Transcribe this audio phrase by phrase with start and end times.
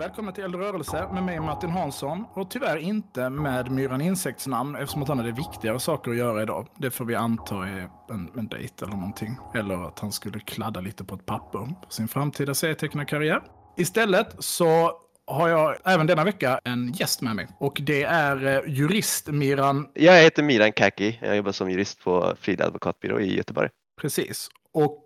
[0.00, 4.76] Och välkomna till Eld rörelse med mig Martin Hansson och tyvärr inte med Myran Insektsnamn
[4.76, 6.66] eftersom att han hade viktigare saker att göra idag.
[6.78, 9.36] Det får vi anta är en, en dejt eller någonting.
[9.54, 13.42] Eller att han skulle kladda lite på ett papper på sin framtida serietecknarkarriär.
[13.76, 14.92] Istället så
[15.26, 19.88] har jag även denna vecka en gäst med mig och det är eh, jurist Miran.
[19.94, 21.18] Jag heter Miran Kaki.
[21.22, 23.68] Jag jobbar som jurist på Frida advokatbyrå i Göteborg.
[24.00, 24.48] Precis.
[24.72, 25.02] Och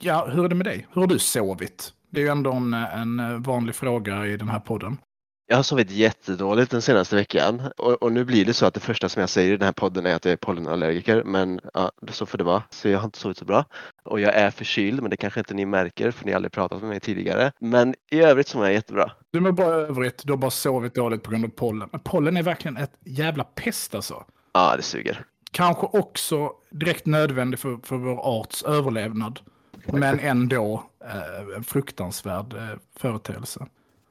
[0.00, 0.86] ja, hur är det med dig?
[0.92, 1.92] Hur har du sovit?
[2.10, 4.98] Det är ju ändå en, en vanlig fråga i den här podden.
[5.48, 8.80] Jag har sovit jättedåligt den senaste veckan och, och, nu blir det så att det
[8.80, 11.92] första som jag säger i den här podden är att jag är pollenallergiker men ja,
[12.10, 12.62] så får det vara.
[12.70, 13.64] Så jag har inte sovit så bra.
[14.04, 16.80] Och jag är förkyld men det kanske inte ni märker för ni har aldrig pratat
[16.80, 17.52] med mig tidigare.
[17.60, 19.12] Men i övrigt så mår jag jättebra.
[19.30, 21.88] Du mår bra i övrigt, du har bara sovit dåligt på grund av pollen.
[21.92, 24.24] Men pollen är verkligen ett jävla pest alltså.
[24.54, 25.24] Ja, det suger.
[25.50, 29.40] Kanske också direkt nödvändig för, för vår arts överlevnad.
[29.92, 33.66] Men ändå eh, fruktansvärd eh, företeelse.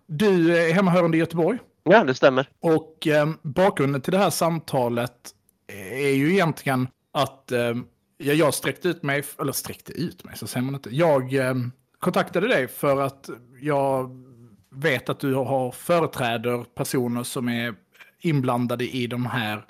[0.07, 1.59] Du är hemmahörande i Göteborg.
[1.83, 2.49] Ja, det stämmer.
[2.59, 5.31] Och eh, bakgrunden till det här samtalet
[5.67, 7.73] är ju egentligen att eh,
[8.17, 10.95] jag sträckte ut mig, eller sträckte ut mig, så säger man inte.
[10.95, 11.55] Jag eh,
[11.99, 13.29] kontaktade dig för att
[13.61, 14.09] jag
[14.69, 17.75] vet att du har företräder personer som är
[18.19, 19.65] inblandade i de här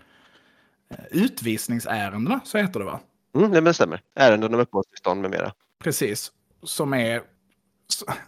[0.90, 3.00] eh, utvisningsärendena, så heter det va?
[3.36, 4.02] Mm, det stämmer.
[4.16, 5.54] Ärenden om uppehållstillstånd med mera.
[5.80, 6.32] Precis,
[6.64, 7.22] som är,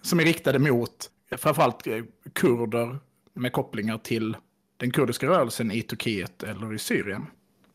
[0.02, 3.00] som är riktade mot framförallt eh, kurder
[3.34, 4.38] med kopplingar till
[4.78, 7.26] den kurdiska rörelsen i Turkiet eller i Syrien.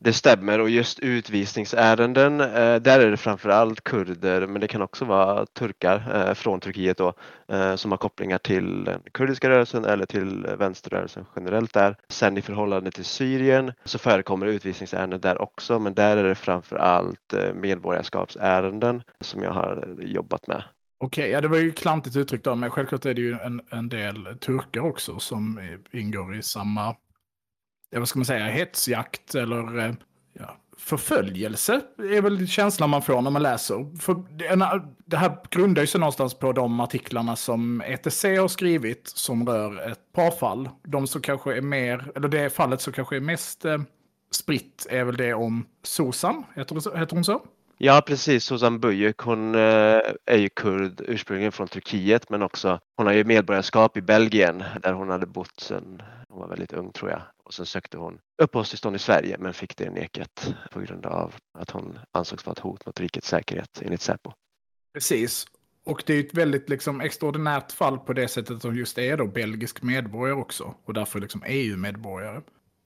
[0.03, 5.05] Det stämmer och just utvisningsärenden, eh, där är det framförallt kurder men det kan också
[5.05, 7.13] vara turkar eh, från Turkiet då,
[7.47, 11.95] eh, som har kopplingar till den kurdiska rörelsen eller till vänsterrörelsen generellt där.
[12.09, 17.33] Sen i förhållande till Syrien så förekommer utvisningsärenden där också men där är det framförallt
[17.55, 20.63] medborgarskapsärenden som jag har jobbat med.
[20.97, 23.89] Okej, ja det var ju klantigt uttryckt av men självklart är det ju en, en
[23.89, 25.59] del turkar också som
[25.91, 26.95] ingår i samma
[27.99, 29.93] vad ska man säga, hetsjakt eller eh,
[30.33, 33.97] ja, förföljelse är väl känslan man får när man läser.
[33.99, 34.23] För
[35.09, 40.13] det här grundar sig någonstans på de artiklarna som ETC har skrivit som rör ett
[40.13, 40.69] par fall.
[40.83, 43.77] De som kanske är mer, eller det fallet som kanske är mest eh,
[44.31, 47.41] spritt är väl det om Sosan, heter, heter hon så?
[47.77, 53.07] Ja precis, Suzan Büyük, hon eh, är ju kurd ursprungligen från Turkiet men också hon
[53.07, 57.11] har ju medborgarskap i Belgien där hon hade bott sedan hon var väldigt ung tror
[57.11, 57.21] jag.
[57.43, 61.69] Och sen sökte hon uppehållstillstånd i Sverige men fick det nekat på grund av att
[61.69, 64.31] hon ansågs vara ett hot mot rikets säkerhet enligt Säpo.
[64.93, 65.45] Precis.
[65.85, 69.17] Och det är ett väldigt liksom, extraordinärt fall på det sättet att hon just är
[69.17, 70.75] då belgisk medborgare också.
[70.85, 72.41] Och därför liksom EU-medborgare.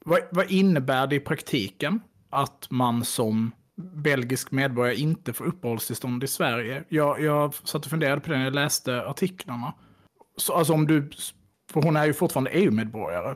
[0.05, 1.99] Vad, vad innebär det i praktiken
[2.29, 6.83] att man som belgisk medborgare inte får uppehållstillstånd i Sverige?
[6.89, 9.73] Jag, jag satt och funderade på det när jag läste artiklarna.
[10.38, 11.09] Så, alltså om du
[11.71, 13.35] för hon är ju fortfarande EU-medborgare.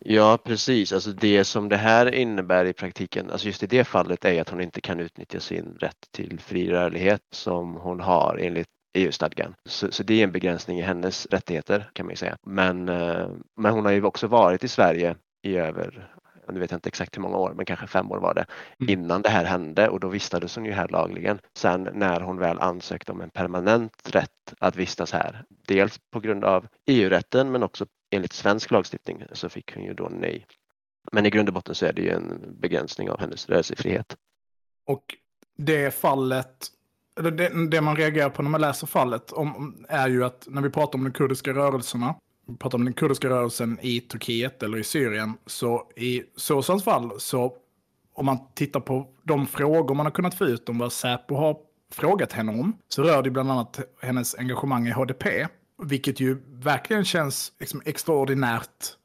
[0.00, 0.92] Ja, precis.
[0.92, 4.48] Alltså det som det här innebär i praktiken, alltså just i det fallet är att
[4.48, 9.54] hon inte kan utnyttja sin rätt till fri rörlighet som hon har enligt EU-stadgan.
[9.64, 12.36] Så, så, det är en begränsning i hennes rättigheter kan man ju säga.
[12.46, 16.14] Men, eh, men hon har ju också varit i Sverige i över
[16.54, 18.46] nu vet jag inte exakt hur många år, men kanske fem år var det,
[18.80, 18.92] mm.
[18.92, 21.38] innan det här hände och då vistades hon ju här lagligen.
[21.54, 26.44] Sen när hon väl ansökte om en permanent rätt att vistas här, dels på grund
[26.44, 30.46] av EU-rätten men också enligt svensk lagstiftning så fick hon ju då nej.
[31.12, 34.16] Men i grund och botten så är det ju en begränsning av hennes rörelsefrihet.
[34.84, 35.04] Och
[35.56, 36.66] det fallet,
[37.20, 40.70] det, det man reagerar på när man läser fallet om, är ju att när vi
[40.70, 42.14] pratar om de kurdiska rörelserna
[42.58, 47.56] pratar om den kurdiska rörelsen i Turkiet eller i Syrien, så i Sosans fall så
[48.14, 51.56] om man tittar på de frågor man har kunnat få ut om vad Säpo har
[51.92, 55.46] frågat henne om, så rör det bland annat hennes engagemang i HDP,
[55.82, 58.96] vilket ju verkligen känns liksom extraordinärt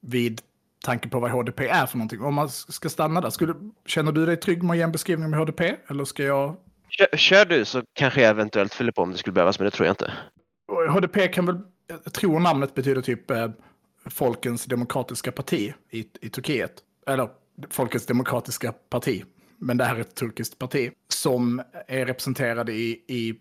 [0.00, 0.40] vid
[0.84, 2.22] tanke på vad HDP är för någonting.
[2.22, 3.54] Om man ska stanna där, skulle,
[3.86, 5.60] känner du dig trygg med att ge en beskrivning om HDP?
[5.88, 6.56] Eller ska jag...
[6.88, 9.70] Kör, kör du så kanske jag eventuellt fyller på om det skulle behövas, men det
[9.70, 10.12] tror jag inte.
[10.90, 11.58] HDP kan väl
[11.88, 13.50] jag tror namnet betyder typ eh,
[14.06, 16.72] Folkens demokratiska parti i, i Turkiet.
[17.06, 17.28] Eller
[17.70, 19.24] Folkens demokratiska parti.
[19.58, 20.92] Men det här är ett turkiskt parti.
[21.08, 23.34] Som är representerade i, i,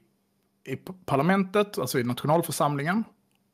[0.73, 3.03] i parlamentet, alltså i nationalförsamlingen.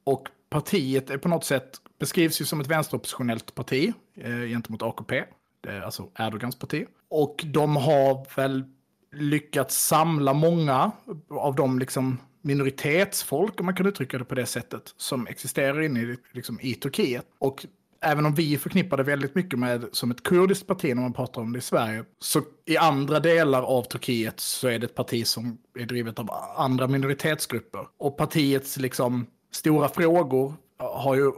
[0.03, 5.23] Och partiet är på något sätt, beskrivs ju som ett vänsteroppositionellt parti eh, gentemot AKP.
[5.61, 6.85] Det är alltså Erdogans parti.
[7.09, 8.63] Och de har väl
[9.11, 10.91] lyckats samla många
[11.29, 15.99] av de liksom minoritetsfolk, om man kan uttrycka det på det sättet, som existerar inne
[15.99, 17.25] i, liksom, i Turkiet.
[17.39, 17.65] Och
[18.01, 21.41] även om vi förknippar det väldigt mycket med som ett kurdiskt parti när man pratar
[21.41, 25.27] om det i Sverige, så i andra delar av Turkiet så är det ett parti
[25.27, 27.87] som är drivet av andra minoritetsgrupper.
[27.97, 31.31] Och partiets liksom stora frågor har ju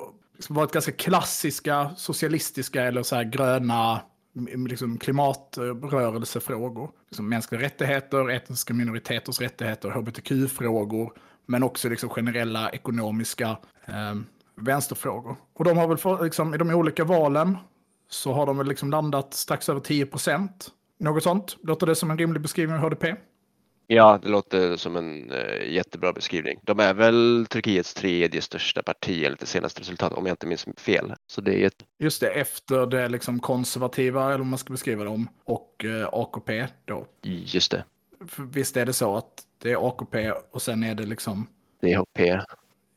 [0.50, 4.01] varit ganska klassiska socialistiska eller så här gröna
[4.68, 6.92] liksom klimatrörelsefrågor.
[7.10, 11.14] Liksom mänskliga rättigheter, etniska minoriteters rättigheter, hbtq-frågor,
[11.46, 14.16] men också liksom generella ekonomiska eh,
[14.56, 15.36] vänsterfrågor.
[15.54, 17.58] Och de har väl för, liksom, i de olika valen
[18.10, 20.68] så har de väl liksom landat strax över 10 procent.
[21.00, 21.58] Något sånt.
[21.64, 23.04] Låter det som en rimlig beskrivning av HDP?
[23.88, 26.60] Ja, det låter som en uh, jättebra beskrivning.
[26.64, 30.66] De är väl Turkiets tredje största parti enligt det senaste resultatet om jag inte minns
[30.78, 31.14] fel.
[31.28, 31.84] Så det är ett...
[32.00, 36.68] Just det, efter det liksom konservativa, eller vad man ska beskriva dem, och uh, AKP
[36.86, 37.08] då.
[37.24, 37.84] Just det.
[38.28, 41.48] För visst är det så att det är AKP och sen är det liksom...
[41.82, 42.40] DHP.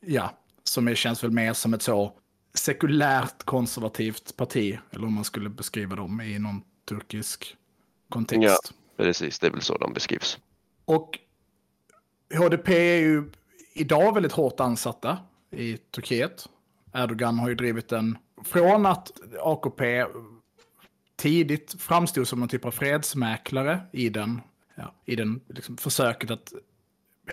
[0.05, 2.13] Ja, som är, känns väl mer som ett så
[2.53, 7.55] sekulärt konservativt parti, eller om man skulle beskriva dem i någon turkisk
[8.09, 8.43] kontext.
[8.43, 8.57] Ja,
[8.97, 10.39] precis, det är väl så de beskrivs.
[10.89, 11.19] Och
[12.37, 13.29] HDP är ju
[13.73, 15.17] idag väldigt hårt ansatta
[15.51, 16.49] i Turkiet.
[16.93, 20.05] Erdogan har ju drivit den från att AKP
[21.15, 24.41] tidigt framstod som en typ av fredsmäklare i den,
[24.75, 26.53] ja, i den liksom, försöket att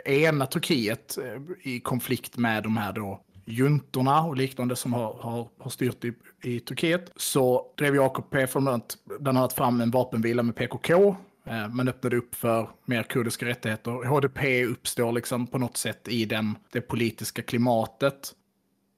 [0.05, 5.49] ena Turkiet eh, i konflikt med de här då juntorna och liknande som har, har,
[5.58, 6.12] har styrt i,
[6.43, 11.69] i Turkiet så drev ju AKP formellt bland annat fram en vapenvila med PKK Eh,
[11.69, 13.90] man öppnade upp för mer kurdiska rättigheter.
[13.90, 18.32] HDP uppstår liksom på något sätt i den, det politiska klimatet.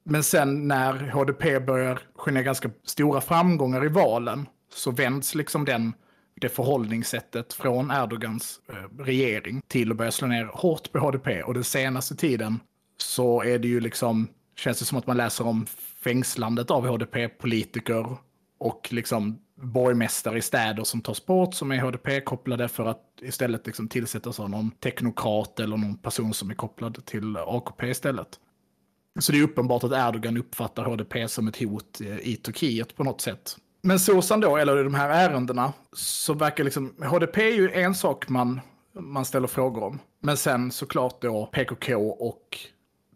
[0.05, 5.93] Men sen när HDP börjar skina ganska stora framgångar i valen så vänds liksom den,
[6.35, 11.43] det förhållningssättet från Erdogans eh, regering till att börja slå ner hårt på HDP.
[11.43, 12.61] Och den senaste tiden
[12.97, 15.67] så är det ju liksom, känns det som att man läser om
[16.05, 18.17] fängslandet av HDP-politiker
[18.59, 23.89] och liksom borgmästare i städer som tas bort som är HDP-kopplade för att istället liksom
[23.89, 28.29] tillsättas av någon teknokrat eller någon person som är kopplad till AKP istället.
[29.19, 33.05] Så det är uppenbart att Erdogan uppfattar HDP som ett hot eh, i Turkiet på
[33.05, 33.57] något sätt.
[33.83, 37.95] Men såsan då, eller i de här ärendena, så verkar liksom, HDP är ju en
[37.95, 38.61] sak man,
[38.93, 39.99] man ställer frågor om.
[40.21, 42.59] Men sen såklart då PKK och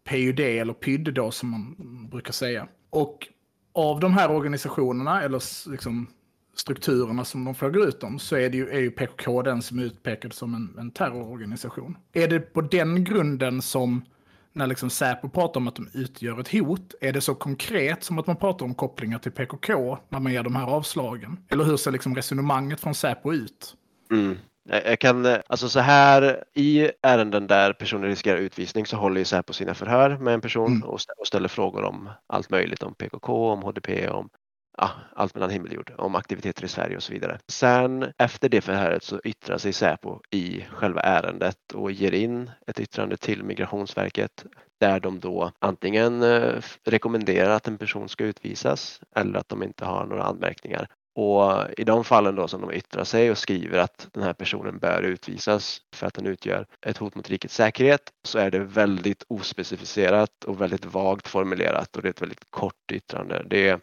[0.03, 1.75] PUD, eller PYD då som man
[2.11, 2.67] brukar säga.
[2.89, 3.27] Och
[3.73, 6.07] av de här organisationerna, eller liksom
[6.55, 9.79] strukturerna som de frågar ut om så är, det ju, är ju PKK den som
[9.79, 11.97] är utpekad som en, en terrororganisation.
[12.13, 14.05] Är det på den grunden som
[14.53, 18.19] när liksom Säpo pratar om att de utgör ett hot, är det så konkret som
[18.19, 21.37] att man pratar om kopplingar till PKK när man ger de här avslagen?
[21.49, 23.75] Eller hur ser liksom resonemanget från Säpo ut?
[24.11, 24.37] Mm.
[24.69, 29.53] Jag kan, alltså så här i ärenden där personer riskerar utvisning så håller ju Säpo
[29.53, 30.83] sina förhör med en person mm.
[30.83, 34.29] och, ställer frågor om allt möjligt om PKK, om HDP, om
[34.77, 37.39] ja, allt mellan himmel och jord om aktiviteter i Sverige och så vidare.
[37.47, 42.79] Sen efter det förhöret så yttrar sig Säpo i själva ärendet och ger in ett
[42.79, 44.45] yttrande till Migrationsverket
[44.79, 49.85] där de då antingen eh, rekommenderar att en person ska utvisas eller att de inte
[49.85, 50.87] har några anmärkningar.
[51.15, 54.79] Och i de fallen då som de yttrar sig och skriver att den här personen
[54.79, 59.23] bör utvisas för att den utgör ett hot mot rikets säkerhet så är det väldigt
[59.27, 63.43] ospecificerat och väldigt vagt formulerat och det är ett väldigt kort yttrande.
[63.49, 63.79] Det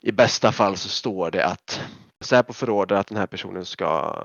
[0.00, 1.80] i bästa fall så står det att
[2.24, 4.22] Säpo förordar att den här personen ska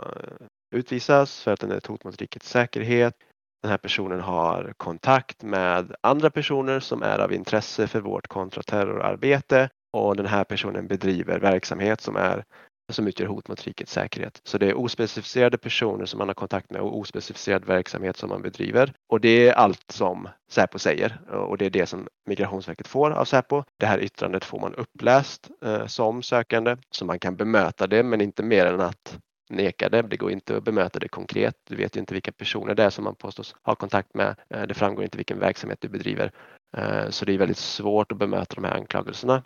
[0.75, 3.13] utvisas för att den är ett hot mot rikets säkerhet.
[3.61, 9.69] Den här personen har kontakt med andra personer som är av intresse för vårt kontraterrorarbete
[9.97, 12.43] och den här personen bedriver verksamhet som är
[12.89, 14.41] som utgör hot mot rikets säkerhet.
[14.43, 18.41] Så det är ospecificerade personer som man har kontakt med och ospecificerad verksamhet som man
[18.41, 18.93] bedriver.
[19.09, 23.25] Och det är allt som Säpo säger och det är det som Migrationsverket får av
[23.25, 23.63] Säpo.
[23.79, 28.21] Det här yttrandet får man uppläst eh, som sökande så man kan bemöta det men
[28.21, 29.17] inte mer än att
[29.49, 30.01] neka det.
[30.01, 31.55] Det går inte att bemöta det konkret.
[31.69, 34.35] Du vet ju inte vilka personer det är som man påstås ha kontakt med.
[34.49, 36.31] Eh, det framgår inte vilken verksamhet du bedriver.
[36.77, 39.43] Eh, så det är väldigt svårt att bemöta de här anklagelserna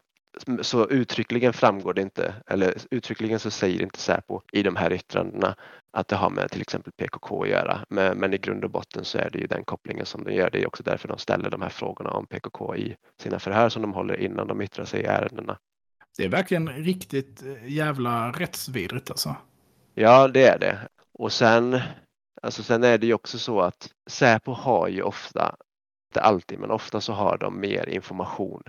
[0.62, 5.56] så uttryckligen framgår det inte, eller uttryckligen så säger inte Säpo i de här yttrandena
[5.92, 7.86] att det har med till exempel PKK att göra.
[7.90, 10.50] Men, men, i grund och botten så är det ju den kopplingen som de gör.
[10.50, 13.82] Det är också därför de ställer de här frågorna om PKK i sina förhör som
[13.82, 15.58] de håller innan de yttrar sig i ärendena.
[16.18, 19.36] Det är verkligen riktigt eh, jävla rättsvidrigt alltså.
[19.94, 20.80] Ja, det är det.
[21.14, 21.80] Och sen,
[22.42, 25.56] alltså sen är det ju också så att Säpo har ju ofta,
[26.10, 28.64] inte alltid, men ofta så har de mer information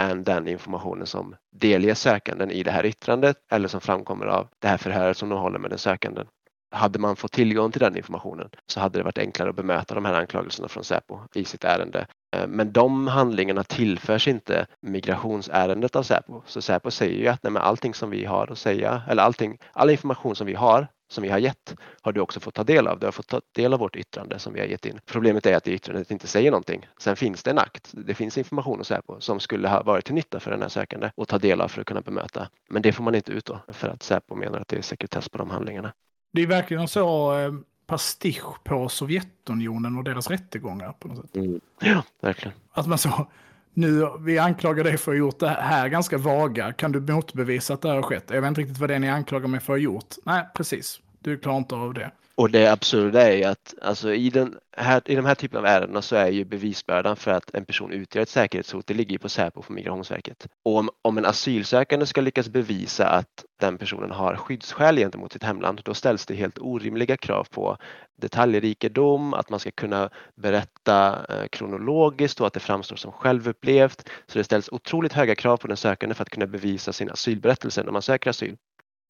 [0.00, 4.68] än den informationen som delges sökanden i det här yttrandet eller som framkommer av det
[4.68, 6.26] här förhöret som de håller med den sökanden.
[6.70, 10.04] Hade man fått tillgång till den informationen så hade det varit enklare att bemöta de
[10.04, 12.06] här anklagelserna från Säpo i sitt ärende.
[12.36, 16.42] Eh, men de handlingarna tillförs inte migrationsärendet av Säpo.
[16.46, 19.90] Så Säpo säger ju att nej, allting som vi har att säga, eller allting, all
[19.90, 22.98] information som vi har som vi har gett har du också fått ta del av.
[22.98, 25.00] Du har fått ta del av vårt yttrande som vi har gett in.
[25.06, 26.88] Problemet är att yttrandet inte säger någonting.
[26.98, 27.90] Sen finns det en akt.
[27.92, 31.10] Det finns information hos Säpo som skulle ha varit till nytta för den här sökande
[31.14, 32.48] och ta del av för att kunna bemöta.
[32.68, 35.28] Men det får man inte ut då för att Säpo menar att det är sekretess
[35.28, 35.92] på de handlingarna.
[36.32, 37.52] Det är verkligen så eh,
[37.86, 41.36] pastisch på Sovjetunionen och deras rättegångar på något sätt.
[41.36, 41.60] Mm.
[41.80, 42.56] Ja, verkligen.
[42.72, 43.26] Att man så,
[43.76, 46.72] nu, vi anklagar dig för att ha gjort det här ganska vaga.
[46.72, 48.24] Kan du motbevisa att det här har skett?
[48.28, 50.14] Jag vet inte riktigt vad det är ni anklagar mig för att ha gjort.
[50.24, 51.00] Nej, precis.
[51.20, 52.10] Du klarar inte av det.
[52.38, 55.66] Och det absurda är ju att alltså, i, den här, i de här typen av
[55.66, 59.28] ärenden så är ju bevisbördan för att en person utgör ett säkerhetshot, det ligger på
[59.28, 60.48] Säpo på Migrationsverket.
[60.64, 65.42] Och om, om en asylsökande ska lyckas bevisa att den personen har skyddsskäl gentemot sitt
[65.42, 67.76] hemland, då ställs det helt orimliga krav på
[68.16, 74.08] detaljrikedom, att man ska kunna berätta eh, kronologiskt och att det framstår som självupplevt.
[74.26, 77.82] Så det ställs otroligt höga krav på den sökande för att kunna bevisa sin asylberättelse
[77.82, 78.56] när man söker asyl.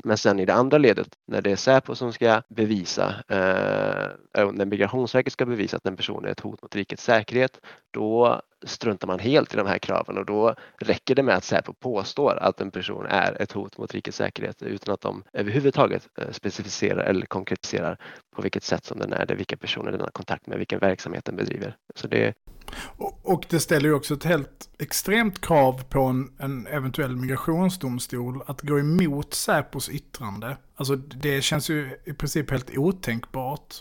[0.07, 4.65] Men sen i det andra ledet, när det är Säpo som ska bevisa, eh, när
[4.65, 7.61] Migrationsverket ska bevisa att en person är ett hot mot rikets säkerhet,
[7.91, 11.73] då struntar man helt i de här kraven och då räcker det med att Säpo
[11.73, 16.31] påstår att en person är ett hot mot rikets säkerhet utan att de överhuvudtaget eh,
[16.31, 17.99] specificerar eller konkretiserar
[18.37, 21.25] på vilket sätt som den är det, vilka personer den har kontakt med, vilken verksamhet
[21.25, 21.77] den bedriver.
[21.95, 22.35] Så det...
[23.23, 28.61] Och det ställer ju också ett helt extremt krav på en, en eventuell migrationsdomstol att
[28.61, 30.57] gå emot Säpos yttrande.
[30.77, 33.75] Alltså det känns ju i princip helt otänkbart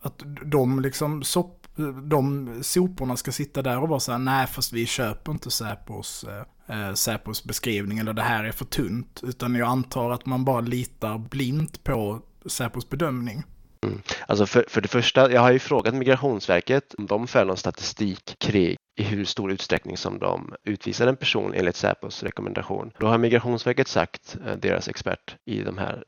[0.00, 1.66] att de liksom sop,
[2.02, 6.24] de soporna ska sitta där och vara så här, nej fast vi köper inte Säpos,
[6.24, 9.20] eh, eh, Säpos beskrivning eller det här är för tunt.
[9.22, 13.44] Utan jag antar att man bara litar blint på Säpos bedömning.
[13.82, 14.02] Mm.
[14.26, 18.38] Alltså för, för det första, jag har ju frågat Migrationsverket om de för någon statistik
[18.38, 22.90] kring i hur stor utsträckning som de utvisar en person enligt Säpos rekommendation.
[22.98, 26.04] Då har Migrationsverket sagt, eh, deras expert i de här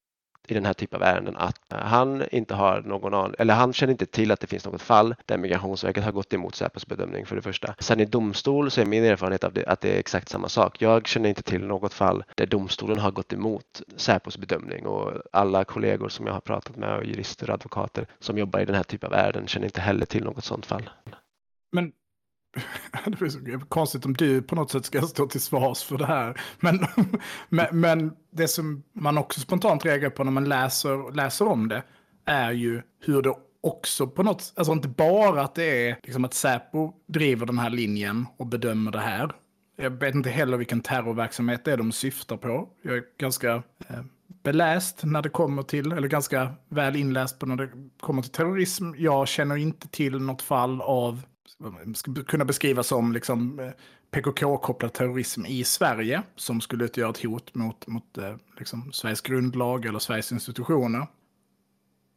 [0.49, 3.73] i den här typen av ärenden att eh, han inte har någon aning, eller han
[3.73, 7.27] känner inte till att det finns något fall där Migrationsverket har gått emot Säpos bedömning
[7.27, 7.75] för det första.
[7.79, 10.83] Sen i domstol så är min erfarenhet av det, att det är exakt samma sak.
[10.83, 15.65] Jag känner inte till något fall där domstolen har gått emot Säpos bedömning och alla
[15.65, 18.83] kollegor som jag har pratat med och jurister och advokater som jobbar i den här
[18.83, 20.91] typen av ärenden känner inte heller till något sådant fall.
[21.73, 21.93] Men
[23.05, 23.29] det är
[23.59, 26.41] så konstigt om du på något sätt ska stå till svars för det här.
[26.61, 26.87] Men,
[27.49, 31.83] men, men, det som man också spontant reagerar på när man läser, läser om det
[32.25, 36.35] är ju hur det också på något, alltså inte bara att det är liksom att
[36.35, 39.33] Säpo driver den här linjen och bedömer det här.
[39.77, 42.69] Jag vet inte heller vilken terrorverksamhet det är de syftar på.
[42.83, 44.01] Jag är ganska eh,
[44.43, 47.69] beläst när det kommer till, eller ganska väl inläst på när det
[48.01, 48.93] kommer till terrorism.
[48.97, 51.23] Jag känner inte till något fall av
[52.27, 53.71] kunna beskrivas som liksom eh,
[54.11, 59.87] PKK-kopplad terrorism i Sverige som skulle utgöra ett hot mot, mot eh, liksom, Sveriges grundlag
[59.87, 61.07] eller Sveriges institutioner.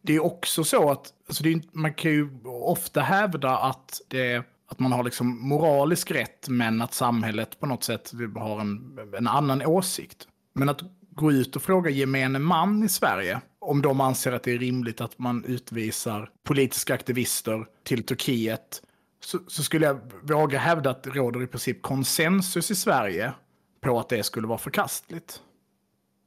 [0.02, 4.80] Det är också så att alltså är, man kan ju ofta hävda att, det, att
[4.80, 9.62] man har liksom moralisk rätt men att samhället på något sätt har en, en annan
[9.66, 10.28] åsikt.
[10.54, 14.52] Men att gå ut och fråga gemene man i Sverige om de anser att det
[14.52, 18.82] är rimligt att man utvisar politiska aktivister till Turkiet
[19.24, 23.34] så, så, skulle jag våga hävda att det råder i princip konsensus i Sverige
[23.82, 25.42] på att det skulle vara förkastligt.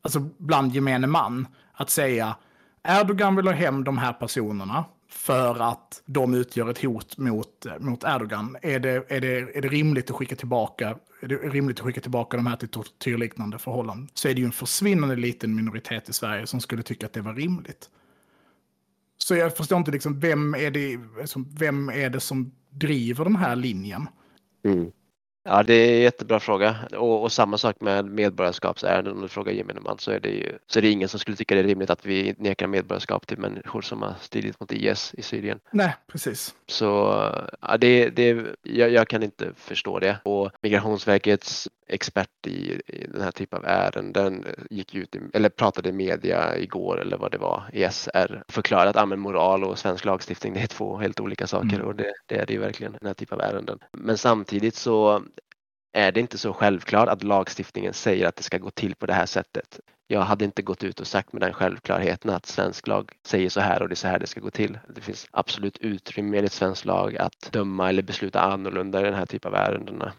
[0.03, 1.47] Alltså bland gemene man.
[1.73, 2.37] Att säga
[2.89, 8.05] Erdogan vill ha hem de här personerna för att de utgör ett hot mot, mot
[8.05, 8.57] Erdogan.
[8.63, 12.01] Är det, är, det, är det rimligt att skicka tillbaka är det rimligt att skicka
[12.01, 14.09] tillbaka de här till tortyrliknande förhållanden?
[14.15, 17.21] Så är det ju en försvinnande liten minoritet i Sverige som skulle tycka att det
[17.21, 17.91] var rimligt.
[19.19, 23.37] Så jag förstår inte liksom, vem är det, liksom, vem är det som driver den
[23.37, 24.09] här linjen?
[24.65, 24.93] Mm.
[25.49, 29.13] Ja, det är en jättebra fråga och, och samma sak med medborgarskapsärenden.
[29.13, 31.37] Om du frågar gemene man så är det ju så är det ingen som skulle
[31.37, 35.15] tycka det är rimligt att vi nekar medborgarskap till människor som har stridit mot IS
[35.19, 35.59] i Syrien.
[35.71, 36.55] Nej, precis.
[36.67, 36.87] Så
[37.61, 43.23] ja, det, det, jag, jag kan inte förstå det och Migrationsverkets expert i, i den
[43.23, 47.39] här typen av ärenden gick ut i, eller pratade i media igår eller vad det
[47.39, 51.47] var i SR förklarade att ah, moral och svensk lagstiftning det är två helt olika
[51.47, 51.87] saker mm.
[51.87, 53.79] och det, det, är det ju verkligen den här typen av ärenden.
[53.93, 55.23] Men samtidigt så
[55.93, 59.13] är det inte så självklart att lagstiftningen säger att det ska gå till på det
[59.13, 59.81] här sättet.
[60.09, 63.61] Jag hade inte gått ut och sagt med den självklarheten att svensk lag säger så
[63.61, 64.79] här och det är så här det ska gå till.
[64.89, 69.27] Det finns absolut utrymme enligt svensk lag att döma eller besluta annorlunda i den här
[69.27, 70.13] typen av ärendena.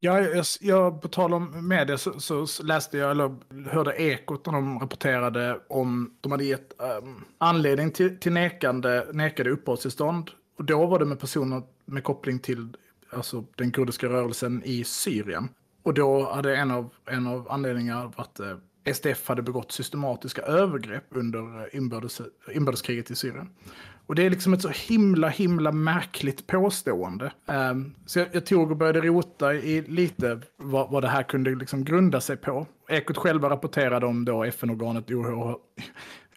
[0.00, 3.36] Ja, jag, jag, på tal om media så, så, läste jag, eller
[3.70, 9.50] hörde Ekot när de rapporterade om, de hade gett um, anledning till, till nekande, nekade
[9.50, 10.30] uppehållstillstånd.
[10.58, 12.68] Och då var det med personer med koppling till
[13.10, 15.48] alltså, den kurdiska rörelsen i Syrien.
[15.82, 18.56] Och då hade en av, en av anledningarna varit eh, uh,
[18.94, 22.20] SDF hade begått systematiska övergrepp under eh, inbördes,
[22.52, 23.50] inbördeskriget i Syrien.
[24.08, 27.32] Och det är liksom ett så himla, himla märkligt påstående.
[27.46, 31.54] Um, så jag, jag tog och började rota i lite vad, vad det här kunde
[31.54, 32.66] liksom grunda sig på.
[32.88, 35.54] Ekot själva rapporterade om då FN-organet OH,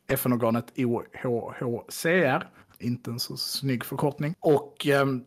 [0.08, 2.48] FN-organet OHHCR.
[2.80, 4.36] Inte en så snygg förkortning.
[4.40, 5.26] Och um,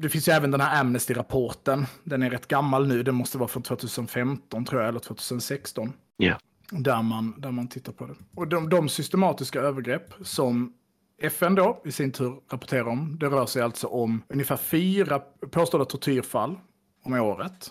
[0.00, 1.86] det finns ju även den här Amnesty-rapporten.
[2.04, 3.02] Den är rätt gammal nu.
[3.02, 5.92] Den måste vara från 2015 tror jag, eller 2016.
[6.16, 6.26] Ja.
[6.26, 6.38] Yeah.
[6.70, 8.14] Där man, där man tittar på det.
[8.34, 10.72] Och de, de systematiska övergrepp som
[11.18, 15.18] FN då i sin tur rapporterar om, det rör sig alltså om ungefär fyra
[15.50, 16.56] påstådda tortyrfall
[17.04, 17.70] om året.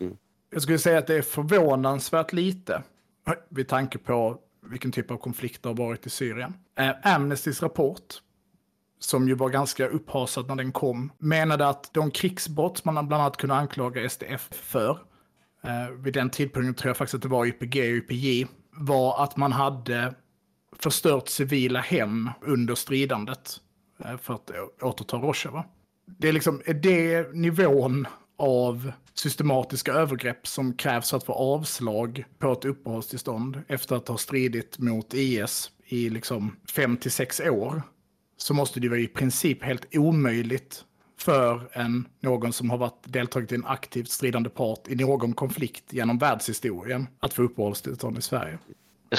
[0.00, 0.16] Mm.
[0.50, 2.82] Jag skulle säga att det är förvånansvärt lite
[3.48, 6.54] vid tanke på vilken typ av konflikt det har varit i Syrien.
[6.78, 8.14] Eh, Amnestys rapport,
[8.98, 13.36] som ju var ganska upphasad när den kom, menade att de krigsbrott man bland annat
[13.36, 14.98] kunde anklaga SDF för,
[15.62, 19.36] eh, vid den tidpunkten tror jag faktiskt att det var YPG och YPJ, var att
[19.36, 20.14] man hade
[20.78, 23.60] förstört civila hem under stridandet
[24.04, 24.50] eh, för att
[24.82, 25.64] återta Rojava.
[26.18, 28.06] Det är liksom är det nivån
[28.38, 34.18] av systematiska övergrepp som krävs för att få avslag på ett uppehållstillstånd efter att ha
[34.18, 37.82] stridit mot IS i liksom fem till sex år
[38.36, 40.84] så måste det vara i princip helt omöjligt
[41.18, 45.92] för en, någon som har varit deltagit i en aktivt stridande part i någon konflikt
[45.92, 48.58] genom världshistorien att få uppehållstillstånd i Sverige.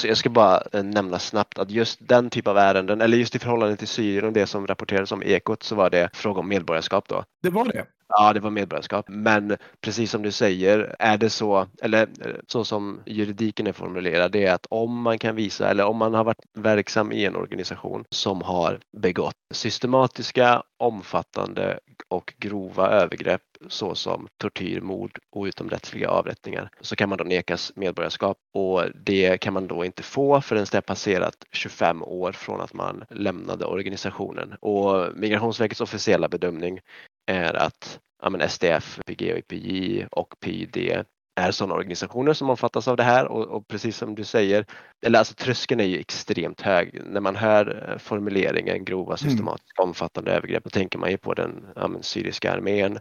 [0.02, 3.38] Jag ska bara eh, nämna snabbt att just den typ av ärenden, eller just i
[3.38, 7.08] förhållande till Syrien och det som rapporterades om Ekot så var det fråga om medborgarskap
[7.08, 7.24] då.
[7.42, 7.86] Det var det?
[8.08, 9.06] Ja, det var medborgarskap.
[9.08, 14.32] Men precis som du säger, är det så, eller eh, så som juridiken är formulerad,
[14.32, 17.36] det är att om man kan visa, eller om man har varit verksam i en
[17.36, 26.70] organisation som har begått systematiska, omfattande och grova övergrepp såsom tortyr, mord och utomrättsliga avrättningar
[26.80, 30.76] så kan man då nekas medborgarskap och det kan man då inte få förrän det
[30.76, 34.54] har passerat 25 år från att man lämnade organisationen.
[34.60, 36.80] Och Migrationsverkets officiella bedömning
[37.26, 41.04] är att ja, men SDF, PG och IPJ och PYD
[41.40, 44.66] är sådana organisationer som omfattas av det här och, och, precis som du säger,
[45.06, 47.00] eller alltså tröskeln är ju extremt hög.
[47.04, 49.88] När man hör eh, formuleringen grova, systematiska, mm.
[49.88, 52.98] omfattande övergrepp, då tänker man ju på den ja, men, syriska armén,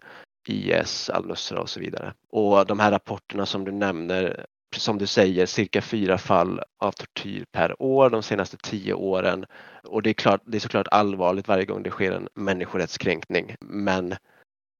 [0.48, 2.14] IS, al-Nusra och så vidare.
[2.30, 4.46] Och de här rapporterna som du nämner,
[4.80, 9.46] som du säger, cirka fyra fall av tortyr per år de senaste tio åren.
[9.84, 13.56] Och det är, klart, det är såklart allvarligt varje gång det sker en människorättskränkning.
[13.60, 14.16] Men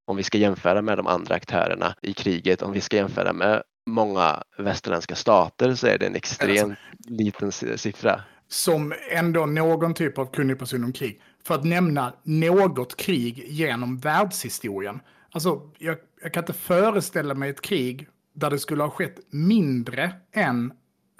[0.06, 3.62] om vi ska jämföra med de andra aktörerna i kriget, om vi ska jämföra med
[3.86, 8.20] många västerländska stater så är det en extremt liten siffra.
[8.48, 11.20] Som ändå någon typ av kunnig person om krig.
[11.46, 15.00] För att nämna något krig genom världshistorien.
[15.32, 20.12] Alltså, jag, jag kan inte föreställa mig ett krig där det skulle ha skett mindre
[20.32, 20.72] än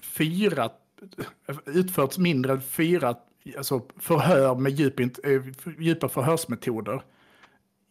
[0.02, 0.70] fyra,
[1.66, 3.16] utförts mindre än fyra
[3.56, 5.08] alltså förhör med djup, eh,
[5.78, 7.02] djupa förhörsmetoder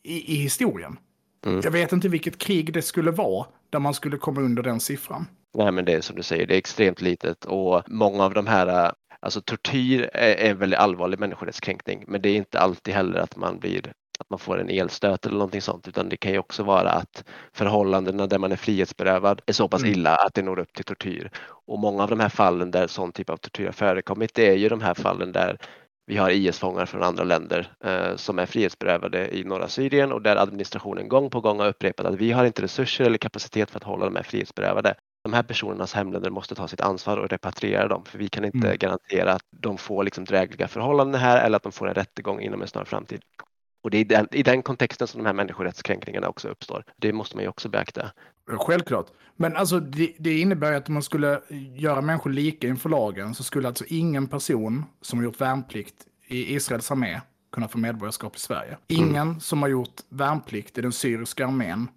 [0.04, 1.00] i, i historien.
[1.46, 1.62] Mm.
[1.64, 5.26] Jag vet inte vilket krig det skulle vara där man skulle komma under den siffran.
[5.54, 8.48] Nej, men det är som du säger, det är extremt litet och många av de
[8.48, 13.36] här Alltså tortyr är en väldigt allvarlig människorättskränkning men det är inte alltid heller att
[13.36, 16.64] man blir att man får en elstöt eller någonting sånt utan det kan ju också
[16.64, 17.24] vara att
[17.54, 19.94] förhållandena där man är frihetsberövad är så pass mm.
[19.94, 21.32] illa att det når upp till tortyr.
[21.66, 24.56] Och många av de här fallen där sån typ av tortyr har förekommit det är
[24.56, 25.58] ju de här fallen där
[26.06, 30.36] vi har IS-fångar från andra länder eh, som är frihetsberövade i norra Syrien och där
[30.36, 33.84] administrationen gång på gång har upprepat att vi har inte resurser eller kapacitet för att
[33.84, 34.96] hålla de här frihetsberövade.
[35.24, 38.68] De här personernas hemländer måste ta sitt ansvar och repatriera dem för vi kan inte
[38.68, 38.78] mm.
[38.78, 42.62] garantera att de får liksom drägliga förhållanden här eller att de får en rättegång inom
[42.62, 43.22] en snar framtid.
[43.84, 46.84] Och det är den, i den kontexten som de här människorättskränkningarna också uppstår.
[46.98, 48.12] Det måste man ju också beakta.
[48.48, 49.08] Självklart.
[49.36, 51.42] Men alltså, det, det innebär att om man skulle
[51.76, 55.96] göra människor lika inför lagen så skulle alltså ingen person som har gjort värnplikt
[56.28, 58.70] i Israels armé kunna få medborgarskap i Sverige.
[58.70, 58.80] Mm.
[58.88, 59.40] Ingen mm.
[59.40, 61.88] som har gjort värnplikt i den syriska armén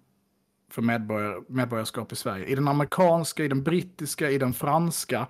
[0.71, 2.45] för medborgar, medborgarskap i Sverige.
[2.45, 5.27] I den amerikanska, i den brittiska, i den franska,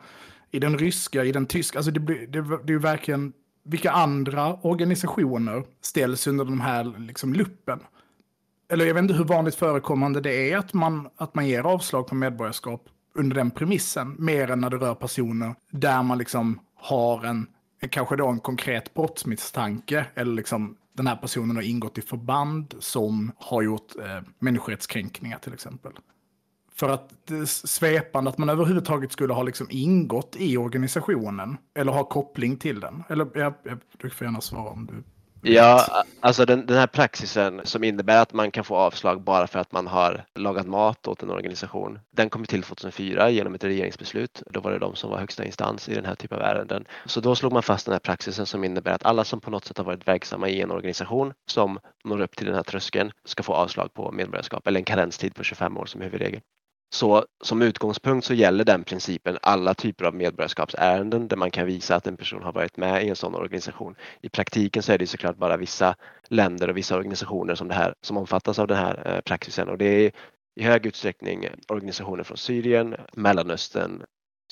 [0.52, 1.80] i den ryska, i den tyska.
[1.80, 3.34] Alltså det, det, det är ju verkligen
[3.68, 7.80] vilka andra organisationer ställs under den här liksom, luppen?
[8.70, 12.08] Eller jag vet inte hur vanligt förekommande det är att man, att man ger avslag
[12.08, 17.26] på medborgarskap under den premissen, mer än när det rör personer där man liksom har
[17.26, 17.48] en,
[17.90, 23.32] kanske då en konkret brottsmisstanke, eller liksom den här personen har ingått i förband som
[23.38, 25.92] har gjort eh, människorättskränkningar till exempel.
[26.80, 31.58] För att det svepande, att man överhuvudtaget skulle ha liksom ingått i organisationen.
[31.76, 33.04] Eller ha koppling till den.
[33.10, 35.04] Eller jag, jag, du får gärna svara om du
[35.42, 39.60] Ja, alltså den, den, här praxisen som innebär att man kan få avslag bara för
[39.60, 42.00] att man har lagat mat åt en organisation.
[42.12, 44.44] Den kom till 2004 genom ett regeringsbeslut.
[44.50, 46.86] Då var det de som var högsta instans i den här typen av ärenden.
[47.06, 49.66] Så då slog man fast den här praxisen som innebär att alla som på något
[49.66, 53.44] sätt har varit verksamma i en organisation som når upp till den här tröskeln ska
[53.44, 56.42] få avslag på medborgarskap eller en karenstid på 25 år som huvudregel.
[56.90, 61.96] Så som utgångspunkt så gäller den principen alla typer av medborgarskapsärenden där man kan visa
[61.96, 63.96] att en person har varit med i en sån organisation.
[64.22, 65.96] I praktiken så är det såklart bara vissa
[66.28, 69.70] länder och vissa organisationer som, det här, som omfattas av den här eh, praxisen.
[69.70, 70.12] Och det är
[70.56, 74.04] i hög utsträckning organisationer från Syrien, Mellanöstern,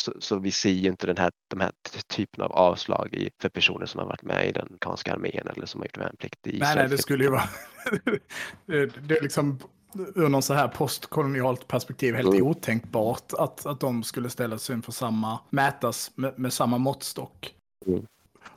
[0.01, 1.71] så, så, vi ser ju inte den här, de här
[2.07, 5.65] typen av avslag i, för personer som har varit med i den amerikanska armén eller
[5.65, 7.49] som har gjort värnplikt i Nej, nej, det skulle ju vara...
[8.65, 9.59] det, det är liksom
[10.15, 12.47] ur någon så här postkolonialt perspektiv helt mm.
[12.47, 17.53] otänkbart att, att de skulle ställas inför samma, mätas med, med samma måttstock.
[17.87, 18.05] Mm.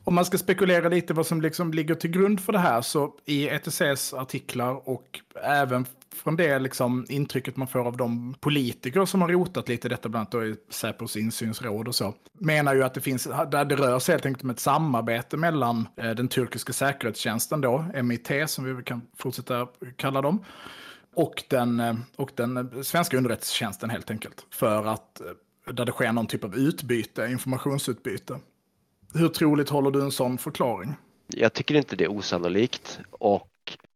[0.04, 3.14] Om man ska spekulera lite vad som liksom ligger till grund för det här så
[3.24, 9.22] i ETCs artiklar och även från det liksom intrycket man får av de politiker som
[9.22, 12.82] har rotat lite i detta, bland annat då i Säpos insynsråd och så, menar ju
[12.82, 16.28] att det finns, där det rör sig helt enkelt om ett samarbete mellan eh, den
[16.28, 20.44] turkiska säkerhetstjänsten då, MIT som vi kan fortsätta kalla dem,
[21.18, 24.46] och den, eh, och den eh, svenska underrättelsetjänsten helt enkelt.
[24.50, 28.38] För att, eh, där det sker någon typ av utbyte, informationsutbyte.
[29.14, 30.94] Hur troligt håller du en sån förklaring?
[31.26, 33.48] Jag tycker inte det är osannolikt och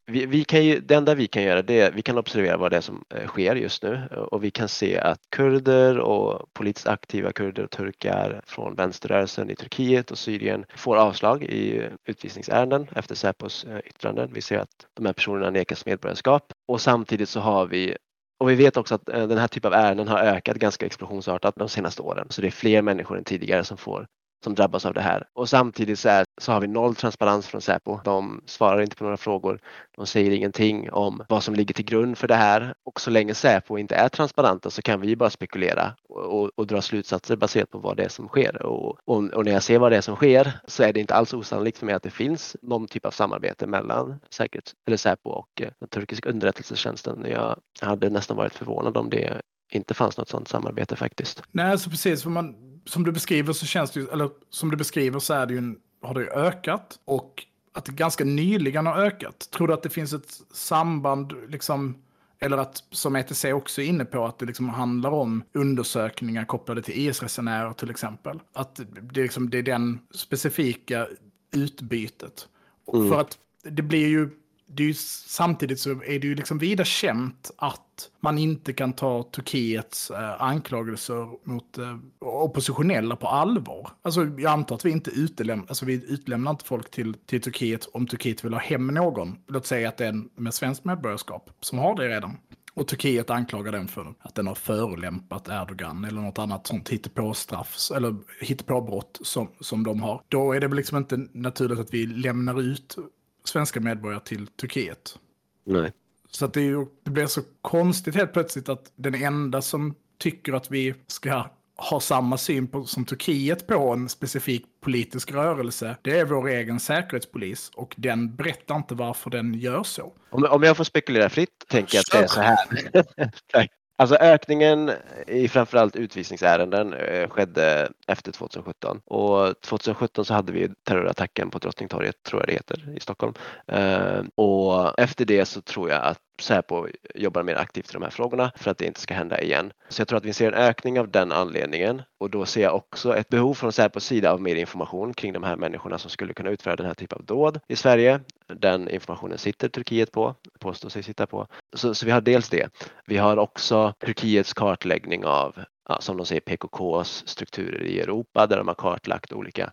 [0.06, 2.70] vi, vi, kan ju, det enda vi kan göra det är vi kan observera vad
[2.70, 6.88] det är som eh, sker just nu och vi kan se att kurder och politiskt
[6.88, 13.14] aktiva kurder och turkar från vänsterrörelsen i Turkiet och Syrien får avslag i utvisningsärenden efter
[13.14, 14.30] Säpos eh, yttranden.
[14.32, 17.96] Vi ser att de här personerna nekas medborgarskap och samtidigt så har vi
[18.40, 21.54] och vi vet också att eh, den här typen av ärenden har ökat ganska explosionsartat
[21.56, 22.26] de senaste åren.
[22.30, 24.06] Så det är fler människor än tidigare som får
[24.44, 25.24] som drabbas av det här.
[25.32, 27.98] Och samtidigt så, här, så har vi noll transparens från Säpo.
[28.04, 29.60] De svarar inte på några frågor.
[29.96, 32.74] De säger ingenting om vad som ligger till grund för det här.
[32.84, 36.82] Och så länge Säpo inte är transparenta så kan vi bara spekulera och, och, dra
[36.82, 38.62] slutsatser baserat på vad det är som sker.
[38.62, 41.14] Och, och, och, när jag ser vad det är som sker så är det inte
[41.14, 45.30] alls osannolikt för mig att det finns någon typ av samarbete mellan säkerhets, eller Säpo
[45.30, 47.26] och eh, den turkiska underrättelsetjänsten.
[47.30, 49.40] Jag hade nästan varit förvånad om det
[49.74, 51.42] inte fanns något sådant samarbete faktiskt.
[51.50, 52.22] Nej, alltså precis.
[52.22, 52.54] För man,
[52.84, 55.74] som du beskriver så känns det ju, eller som du beskriver så är det ju,
[56.02, 59.50] har det ju ökat och att det ganska nyligen har ökat.
[59.50, 62.02] Tror du att det finns ett samband, liksom,
[62.38, 66.82] eller att som ETC också är inne på, att det liksom handlar om undersökningar kopplade
[66.82, 68.40] till IS-resenärer till exempel.
[68.52, 68.80] Att
[69.12, 71.06] det, liksom, det är den specifika
[71.52, 72.48] utbytet.
[72.94, 73.10] Mm.
[73.10, 74.30] För att det blir ju
[74.74, 78.92] det är ju, samtidigt så är det ju liksom vida känt att man inte kan
[78.92, 83.90] ta Turkiets eh, anklagelser mot eh, oppositionella på allvar.
[84.02, 87.88] Alltså jag antar att vi inte utlämnar, alltså vi utlämnar inte folk till, till Turkiet
[87.92, 89.38] om Turkiet vill ha hem någon.
[89.48, 92.36] Låt säga att det är en med svenskt medborgarskap som har det redan.
[92.74, 97.76] Och Turkiet anklagar den för att den har förolämpat Erdogan eller något annat sånt hittepåstraff
[97.94, 100.22] eller hittepåbrott som, som de har.
[100.28, 102.96] Då är det väl liksom inte naturligt att vi lämnar ut
[103.44, 105.18] svenska medborgare till Turkiet.
[105.66, 105.92] Nej.
[106.30, 110.52] Så att det, ju, det blir så konstigt helt plötsligt att den enda som tycker
[110.52, 111.44] att vi ska
[111.76, 116.80] ha samma syn på, som Turkiet på en specifik politisk rörelse, det är vår egen
[116.80, 120.12] säkerhetspolis och den berättar inte varför den gör så.
[120.30, 123.68] Om, om jag får spekulera fritt tänker jag att det är så här.
[123.96, 124.90] Alltså ökningen
[125.26, 132.22] i framförallt utvisningsärenden eh, skedde efter 2017 och 2017 så hade vi terrorattacken på Drottningtorget
[132.22, 133.34] tror jag det heter i Stockholm.
[133.66, 138.10] Eh, och efter det så tror jag att Säpo jobbar mer aktivt i de här
[138.10, 139.72] frågorna för att det inte ska hända igen.
[139.88, 142.74] Så jag tror att vi ser en ökning av den anledningen och då ser jag
[142.74, 146.34] också ett behov från Säpos sida av mer information kring de här människorna som skulle
[146.34, 148.20] kunna utföra den här typen av dåd i Sverige.
[148.46, 151.46] Den informationen sitter Turkiet på, påstår sig sitta på.
[151.72, 152.68] Så, så vi har dels det.
[153.06, 158.56] Vi har också Turkiets kartläggning av ja, som de säger PKKs strukturer i Europa där
[158.56, 159.72] de har kartlagt olika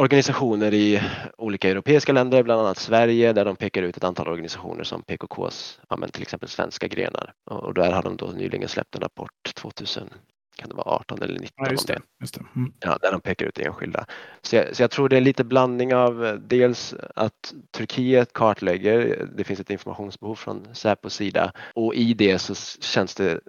[0.00, 1.02] organisationer i
[1.38, 5.80] olika europeiska länder, bland annat Sverige, där de pekar ut ett antal organisationer som PKKs,
[5.88, 7.32] ja, till exempel svenska grenar.
[7.44, 10.08] Och där har de då nyligen släppt en rapport 2000
[10.56, 12.44] kan det vara 18 eller 19 ja, just det, just det.
[12.56, 12.72] Mm.
[12.80, 14.06] Ja, där de pekar ut enskilda.
[14.42, 19.44] Så jag, så jag tror det är lite blandning av dels att Turkiet kartlägger, det
[19.44, 23.40] finns ett informationsbehov från Säpos sida och i det så känns det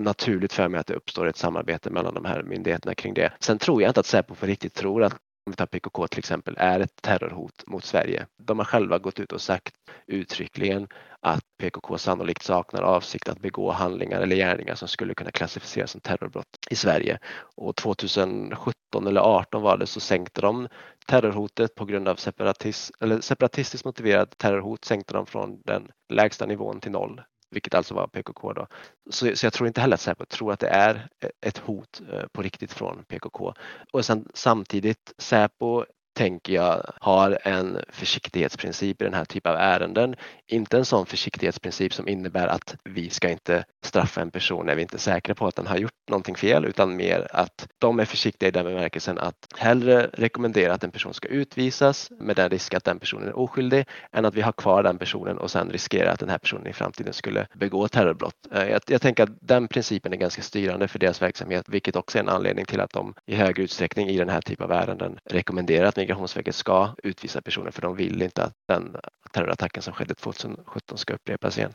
[0.00, 3.32] naturligt för mig att det uppstår ett samarbete mellan de här myndigheterna kring det.
[3.40, 6.18] Sen tror jag inte att Säpo på riktigt tror att om vi tar PKK till
[6.18, 8.26] exempel, är ett terrorhot mot Sverige.
[8.36, 9.74] De har själva gått ut och sagt
[10.06, 10.88] uttryckligen
[11.20, 16.00] att PKK sannolikt saknar avsikt att begå handlingar eller gärningar som skulle kunna klassificeras som
[16.00, 17.18] terrorbrott i Sverige.
[17.56, 20.68] Och 2017 eller 2018 var det så sänkte de
[21.06, 26.80] terrorhotet på grund av separatis eller separatistiskt motiverat terrorhot sänkte de från den lägsta nivån
[26.80, 28.66] till noll vilket alltså var PKK då.
[29.10, 31.08] Så, så jag tror inte heller att Säpo tror att det är
[31.46, 33.54] ett hot eh, på riktigt från PKK.
[33.92, 35.84] Och sen samtidigt, Säpo
[36.20, 40.16] tänker jag har en försiktighetsprincip i den här typen av ärenden.
[40.46, 44.82] Inte en sån försiktighetsprincip som innebär att vi ska inte straffa en person när vi
[44.82, 48.04] inte är säkra på att den har gjort någonting fel utan mer att de är
[48.04, 52.74] försiktiga i den bemärkelsen att hellre rekommendera att en person ska utvisas med den risk
[52.74, 56.12] att den personen är oskyldig än att vi har kvar den personen och sen riskerar
[56.12, 58.34] att den här personen i framtiden skulle begå terrorbrott.
[58.52, 62.18] Eh, jag, jag tänker att den principen är ganska styrande för deras verksamhet vilket också
[62.18, 65.18] är en anledning till att de i hög utsträckning i den här typen av ärenden
[65.24, 68.96] rekommenderar att Migrationsverket ska utvisa personer för de vill inte att den
[69.32, 71.72] terrorattacken som skedde 2017 ska upprepas igen.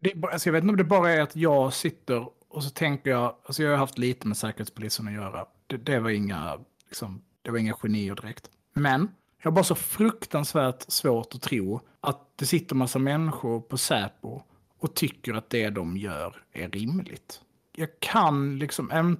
[0.00, 3.10] Det, alltså jag vet inte om det bara är att jag sitter och så tänker
[3.10, 5.46] jag, alltså jag har haft lite med Säkerhetspolisen att göra.
[5.66, 8.50] Det, det var inga, liksom, det var inga genier direkt.
[8.74, 9.08] Men
[9.42, 14.42] jag har bara så fruktansvärt svårt att tro att det sitter massa människor på Säpo
[14.78, 17.40] och tycker att det de gör är rimligt
[17.78, 19.16] jag kan liksom,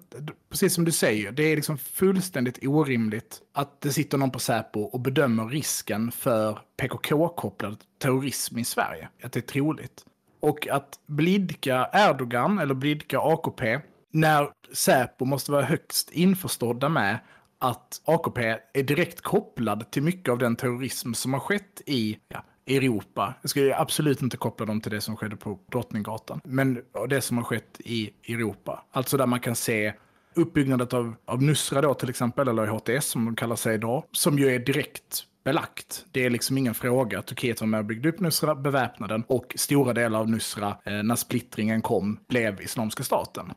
[0.50, 4.80] precis som du säger, det är liksom fullständigt orimligt att det sitter någon på Säpo
[4.80, 9.08] och bedömer risken för PKK-kopplad terrorism i Sverige.
[9.22, 10.04] Att det är troligt.
[10.40, 13.80] Och att blidka Erdogan eller blidka AKP
[14.12, 17.18] när Säpo måste vara högst införstådda med
[17.58, 22.44] att AKP är direkt kopplad till mycket av den terrorism som har skett i ja,
[22.76, 23.34] Europa.
[23.42, 26.40] Jag skulle absolut inte koppla dem till det som skedde på Drottninggatan.
[26.44, 28.84] Men det som har skett i Europa.
[28.92, 29.92] Alltså där man kan se
[30.34, 34.38] uppbyggnaden av, av Nusra då till exempel, eller HTS som de kallar sig idag, som
[34.38, 36.06] ju är direkt belagt.
[36.12, 37.22] Det är liksom ingen fråga.
[37.22, 41.02] Turkiet var med och byggde upp Nusra, beväpnade den och stora delar av Nusra, eh,
[41.02, 43.52] när splittringen kom, blev Islamiska staten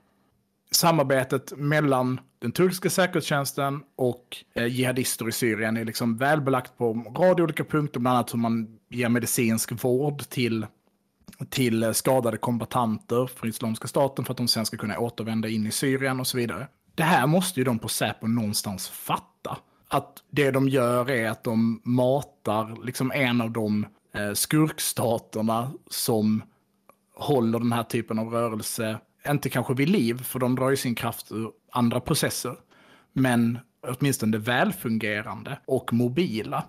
[0.72, 7.16] samarbetet mellan den turkiska säkerhetstjänsten och eh, jihadister i Syrien är liksom välbelagt på en
[7.16, 10.66] rad olika punkter, bland annat hur man ger medicinsk vård till,
[11.50, 15.68] till eh, skadade kombatanter för Islamiska staten för att de sen ska kunna återvända in
[15.68, 16.68] i Syrien och så vidare.
[16.96, 19.58] Det här måste ju de på Säpo någonstans fatta.
[19.88, 26.44] Att det de gör är att de matar liksom en av de eh, skurkstaterna som
[27.16, 30.96] håller den här typen av rörelse inte kanske vid liv, för de drar ju sin
[30.96, 32.56] kraft ur andra processer,
[33.14, 36.64] men åtminstone välfungerande och mobila.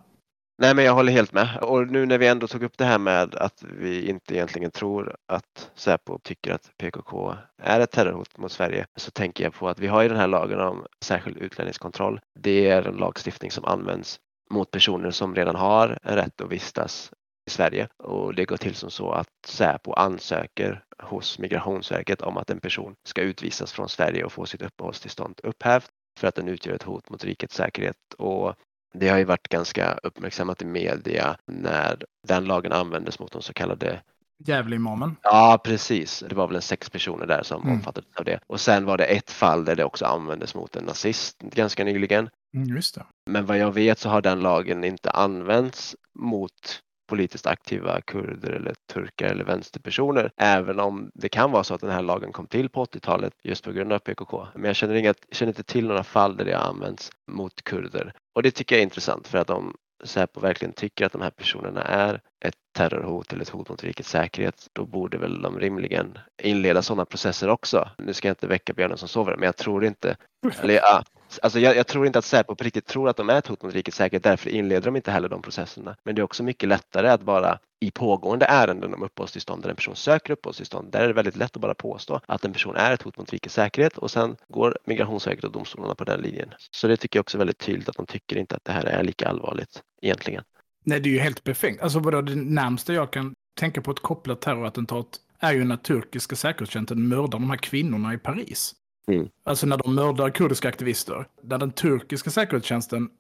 [0.59, 1.59] Nej, men jag håller helt med.
[1.63, 5.17] Och nu när vi ändå tog upp det här med att vi inte egentligen tror
[5.27, 9.79] att Säpo tycker att PKK är ett terrorhot mot Sverige så tänker jag på att
[9.79, 12.21] vi har ju den här lagen om särskild utlänningskontroll.
[12.39, 17.13] Det är en lagstiftning som används mot personer som redan har en rätt att vistas
[17.53, 22.61] Sverige och det går till som så att Säpo ansöker hos Migrationsverket om att en
[22.61, 26.83] person ska utvisas från Sverige och få sitt uppehållstillstånd upphävt för att den utgör ett
[26.83, 27.97] hot mot rikets säkerhet.
[28.19, 28.55] Och
[28.95, 33.53] det har ju varit ganska uppmärksammat i media när den lagen användes mot de så
[33.53, 34.03] kallade
[34.47, 35.17] Gävleimamen.
[35.23, 36.25] Ja, precis.
[36.29, 37.75] Det var väl en sex personer där som mm.
[37.75, 38.41] omfattades av det.
[38.47, 42.31] Och sen var det ett fall där det också användes mot en nazist ganska nyligen.
[42.57, 43.07] Mm, just det.
[43.31, 48.75] Men vad jag vet så har den lagen inte använts mot politiskt aktiva kurder eller
[48.93, 50.33] turkar eller vänsterpersoner.
[50.37, 53.65] Även om det kan vara så att den här lagen kom till på 80-talet just
[53.65, 54.47] på grund av PKK.
[54.55, 58.13] Men jag känner, inget, känner inte till några fall där det har använts mot kurder.
[58.35, 61.31] Och det tycker jag är intressant för att om Säpo verkligen tycker att de här
[61.31, 66.19] personerna är ett terrorhot eller ett hot mot rikets säkerhet, då borde väl de rimligen
[66.43, 67.89] inleda sådana processer också.
[67.99, 70.17] Nu ska jag inte väcka björnen som sover, men jag tror inte,
[70.63, 71.05] eller ja,
[71.43, 73.63] Alltså jag, jag, tror inte att Säpo på riktigt tror att de är ett hot
[73.63, 75.97] mot rikets säkerhet, därför inleder de inte heller de processerna.
[76.05, 79.77] Men det är också mycket lättare att bara i pågående ärenden om uppehållstillstånd där en
[79.77, 82.93] person söker uppehållstillstånd, där är det väldigt lätt att bara påstå att en person är
[82.93, 86.49] ett hot mot rikets säkerhet och sen går Migrationsverket och domstolarna på den linjen.
[86.71, 88.85] Så det tycker jag också är väldigt tydligt att de tycker inte att det här
[88.85, 90.45] är lika allvarligt egentligen.
[90.85, 91.81] Nej, det är ju helt befängt.
[91.83, 95.07] Alltså vadå, det närmsta jag kan tänka på ett kopplat terrorattentat
[95.39, 98.75] är ju när turkiska säkerhetstjänsten mördar de här kvinnorna i Paris.
[99.09, 99.29] Mm.
[99.45, 101.27] Alltså när de mördar kurdiska aktivister.
[101.43, 103.11] När den turkiska säkerhetstjänsten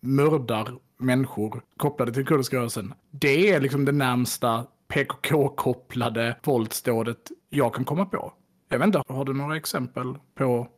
[0.00, 2.94] mördar människor kopplade till kurdiska rörelsen.
[3.10, 8.32] Det är liksom det närmsta PKK-kopplade våldsdådet jag kan komma på.
[8.68, 10.68] Jag vet inte, har du några exempel på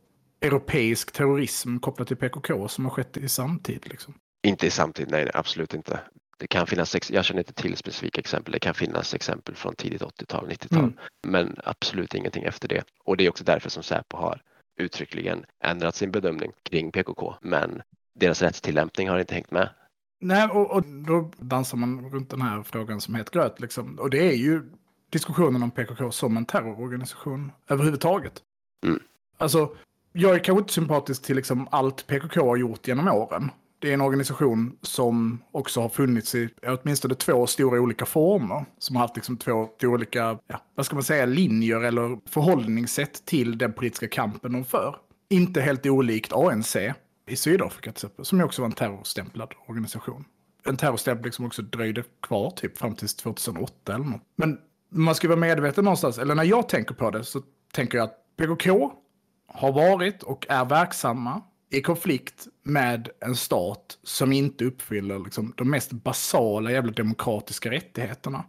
[0.40, 3.86] europeisk terrorism kopplat till PKK som har skett i samtid?
[3.86, 4.14] Liksom?
[4.42, 6.00] Inte i samtid, nej, nej absolut inte.
[6.38, 10.02] Det kan finnas, jag känner inte till specifika exempel, det kan finnas exempel från tidigt
[10.02, 10.94] 80-tal, 90-tal, mm.
[11.26, 12.84] men absolut ingenting efter det.
[13.04, 14.42] Och det är också därför som Säpo har
[14.76, 17.34] uttryckligen ändrat sin bedömning kring PKK.
[17.40, 17.82] Men
[18.14, 19.68] deras rättstillämpning har inte hängt med.
[20.20, 23.60] Nej, och, och då dansar man runt den här frågan som het gröt.
[23.60, 23.98] Liksom.
[23.98, 24.62] Och det är ju
[25.10, 28.42] diskussionen om PKK som en terrororganisation överhuvudtaget.
[28.86, 29.02] Mm.
[29.36, 29.76] Alltså,
[30.12, 33.50] jag är kanske inte sympatisk till liksom allt PKK har gjort genom åren.
[33.80, 38.64] Det är en organisation som också har funnits i åtminstone två stora olika former.
[38.78, 43.58] Som har haft liksom två olika, ja, vad ska man säga, linjer eller förhållningssätt till
[43.58, 44.96] den politiska kampen de för.
[45.28, 46.76] Inte helt olikt ANC
[47.28, 50.24] i Sydafrika till exempel, som också var en terrorstämplad organisation.
[50.64, 54.22] En terrorstämpling som också dröjde kvar typ fram till 2008 eller något.
[54.36, 54.58] Men
[54.90, 58.36] man ska vara medveten någonstans, eller när jag tänker på det så tänker jag att
[58.36, 58.92] PKK
[59.48, 65.70] har varit och är verksamma i konflikt med en stat som inte uppfyller liksom, de
[65.70, 68.44] mest basala jävla demokratiska rättigheterna.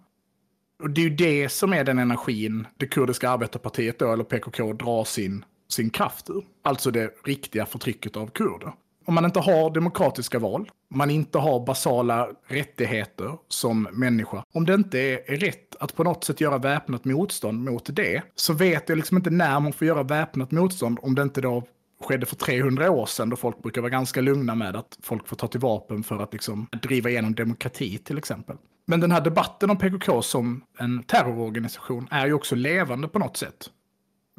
[0.84, 4.74] Och det är ju det som är den energin det kurdiska arbetarpartiet då, eller PKK,
[4.74, 6.44] drar sin, sin kraft ur.
[6.64, 8.74] Alltså det riktiga förtrycket av kurder.
[9.06, 14.66] Om man inte har demokratiska val, om man inte har basala rättigheter som människa, om
[14.66, 18.54] det inte är, är rätt att på något sätt göra väpnat motstånd mot det, så
[18.54, 21.64] vet jag liksom inte när man får göra väpnat motstånd om det inte då
[22.04, 25.36] skedde för 300 år sedan då folk brukar vara ganska lugna med att folk får
[25.36, 28.58] ta till vapen för att liksom driva igenom demokrati till exempel.
[28.88, 33.38] Men den här debatten om PKK som en terrororganisation är ju också levande på något
[33.38, 33.70] sätt.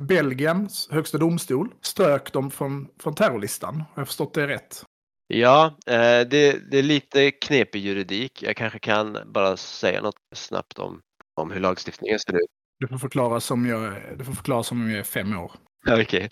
[0.00, 3.76] Belgiens högsta domstol strök dem från, från terrorlistan.
[3.76, 4.84] Har jag förstått det rätt?
[5.26, 5.92] Ja, eh,
[6.30, 8.42] det, det är lite knepig juridik.
[8.42, 11.00] Jag kanske kan bara säga något snabbt om,
[11.34, 12.50] om hur lagstiftningen ser ut.
[12.78, 15.52] Du får förklara som jag, du får förklara som om jag är fem år.
[16.00, 16.30] Okej.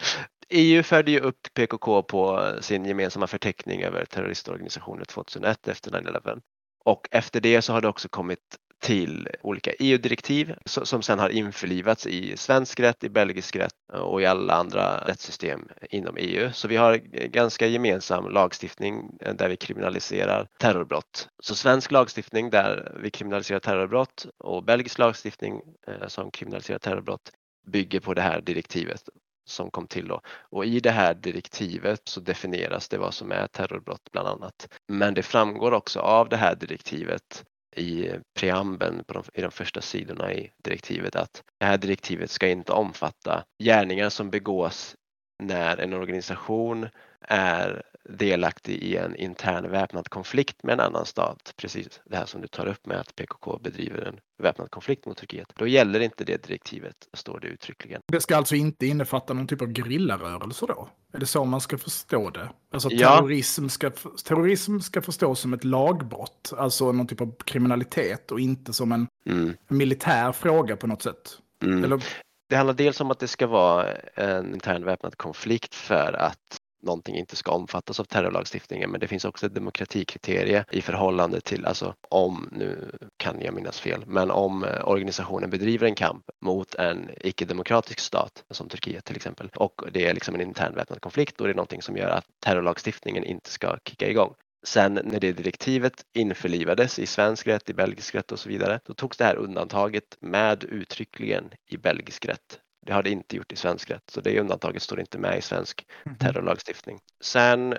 [0.50, 6.40] EU förde ju upp PKK på sin gemensamma förteckning över terroristorganisationer 2001 efter 9-11.
[6.84, 12.06] Och efter det så har det också kommit till olika EU-direktiv som sedan har införlivats
[12.06, 16.50] i svensk rätt, i belgisk rätt och i alla andra rättssystem inom EU.
[16.52, 21.28] Så vi har ganska gemensam lagstiftning där vi kriminaliserar terrorbrott.
[21.42, 27.30] Så svensk lagstiftning där vi kriminaliserar terrorbrott och belgisk lagstiftning eh, som kriminaliserar terrorbrott
[27.66, 29.02] bygger på det här direktivet
[29.48, 30.20] som kom till då.
[30.40, 34.68] Och i det här direktivet så definieras det vad som är terrorbrott bland annat.
[34.88, 37.44] Men det framgår också av det här direktivet
[37.76, 42.48] i preambeln på de, i de första sidorna i direktivet att det här direktivet ska
[42.48, 44.94] inte omfatta gärningar som begås
[45.42, 46.88] när en organisation
[47.20, 52.40] är delaktig i en intern väpnad konflikt med en annan stat, precis det här som
[52.40, 55.52] du tar upp med att PKK bedriver en väpnad konflikt mot Turkiet.
[55.54, 58.00] Då gäller inte det direktivet, står det uttryckligen.
[58.06, 60.88] Det ska alltså inte innefatta någon typ av grillarörelse då?
[61.12, 62.48] Är det så man ska förstå det?
[62.72, 63.68] Alltså terrorism, ja.
[63.68, 63.90] ska,
[64.24, 69.06] terrorism ska förstås som ett lagbrott, alltså någon typ av kriminalitet och inte som en
[69.26, 69.54] mm.
[69.68, 71.38] militär fråga på något sätt.
[71.62, 71.84] Mm.
[71.84, 72.04] Eller...
[72.48, 77.16] Det handlar dels om att det ska vara en intern väpnad konflikt för att någonting
[77.16, 81.94] inte ska omfattas av terrorlagstiftningen men det finns också ett demokratikriterie i förhållande till, alltså
[82.08, 87.10] om, nu kan jag minnas fel, men om eh, organisationen bedriver en kamp mot en
[87.20, 91.46] icke-demokratisk stat som Turkiet till exempel och det är liksom en intern väpnad konflikt och
[91.46, 94.34] det är någonting som gör att terrorlagstiftningen inte ska kicka igång.
[94.66, 98.94] Sen när det direktivet införlivades i svensk rätt, i belgisk rätt och så vidare, då
[98.94, 102.60] togs det här undantaget med uttryckligen i belgisk rätt.
[102.88, 105.42] Det har det inte gjort i svensk rätt, så det undantaget står inte med i
[105.42, 106.16] svensk mhm.
[106.18, 106.98] terrorlagstiftning.
[107.20, 107.74] Sen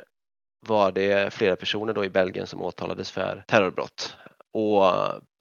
[0.68, 4.18] var det flera personer då i Belgien som åtalades för terrorbrott
[4.54, 4.84] och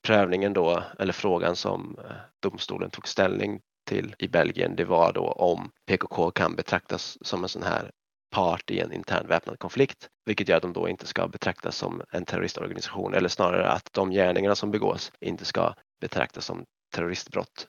[0.07, 5.31] prövningen då, eller frågan som eh, domstolen tog ställning till i Belgien, det var då
[5.31, 7.91] om PKK kan betraktas som en sån här
[8.31, 12.01] part i en intern väpnad konflikt, vilket gör att de då inte ska betraktas som
[12.11, 16.63] en terroristorganisation eller snarare att de gärningarna som begås inte ska betraktas som
[16.95, 17.67] terroristbrott.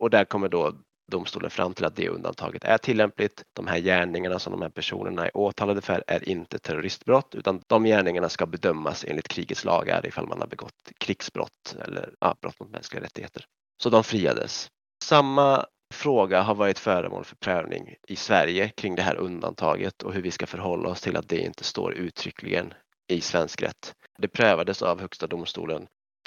[0.00, 0.72] Och där kommer då
[1.10, 3.42] domstolen fram till att det undantaget är tillämpligt.
[3.52, 7.84] De här gärningarna som de här personerna är åtalade för är inte terroristbrott utan de
[7.84, 12.70] gärningarna ska bedömas enligt krigets lagar ifall man har begått krigsbrott eller ja, brott mot
[12.70, 13.44] mänskliga rättigheter.
[13.82, 14.68] Så de friades.
[15.04, 20.22] Samma fråga har varit föremål för prövning i Sverige kring det här undantaget och hur
[20.22, 22.74] vi ska förhålla oss till att det inte står uttryckligen
[23.08, 23.94] i svensk rätt.
[24.18, 25.86] Det prövades av Högsta domstolen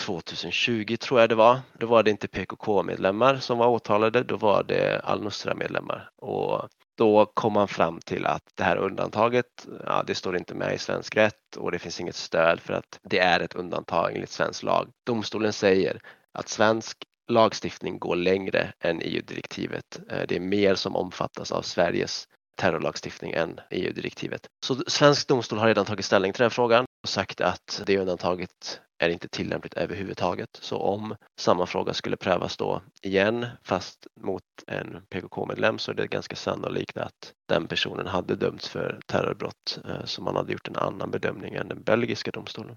[0.09, 1.59] 2020 tror jag det var.
[1.73, 6.09] Då var det inte PKK-medlemmar som var åtalade, då var det al-Nusra-medlemmar.
[6.15, 10.75] Och då kom man fram till att det här undantaget, ja, det står inte med
[10.75, 14.29] i svensk rätt och det finns inget stöd för att det är ett undantag enligt
[14.29, 14.89] svensk lag.
[15.05, 16.01] Domstolen säger
[16.33, 16.97] att svensk
[17.31, 19.99] lagstiftning går längre än EU-direktivet.
[20.09, 22.27] Eh, det är mer som omfattas av Sveriges
[22.57, 24.47] terrorlagstiftning än EU-direktivet.
[24.65, 28.81] Så svensk domstol har redan tagit ställning till den frågan och sagt att det undantaget
[28.99, 30.49] är inte tillämpligt överhuvudtaget.
[30.61, 36.07] Så om samma fråga skulle prövas då igen fast mot en PKK-medlem så är det
[36.07, 40.75] ganska sannolikt att den personen hade dömts för terrorbrott eh, så man hade gjort en
[40.75, 42.75] annan bedömning än den belgiska domstolen.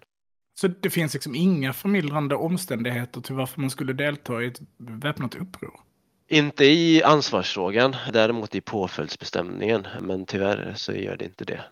[0.55, 5.35] Så det finns liksom inga förmildrande omständigheter till varför man skulle delta i ett väpnat
[5.35, 5.81] uppror?
[6.29, 11.65] Inte i ansvarsfrågan, däremot i påföljdsbestämningen, men tyvärr så gör det inte det.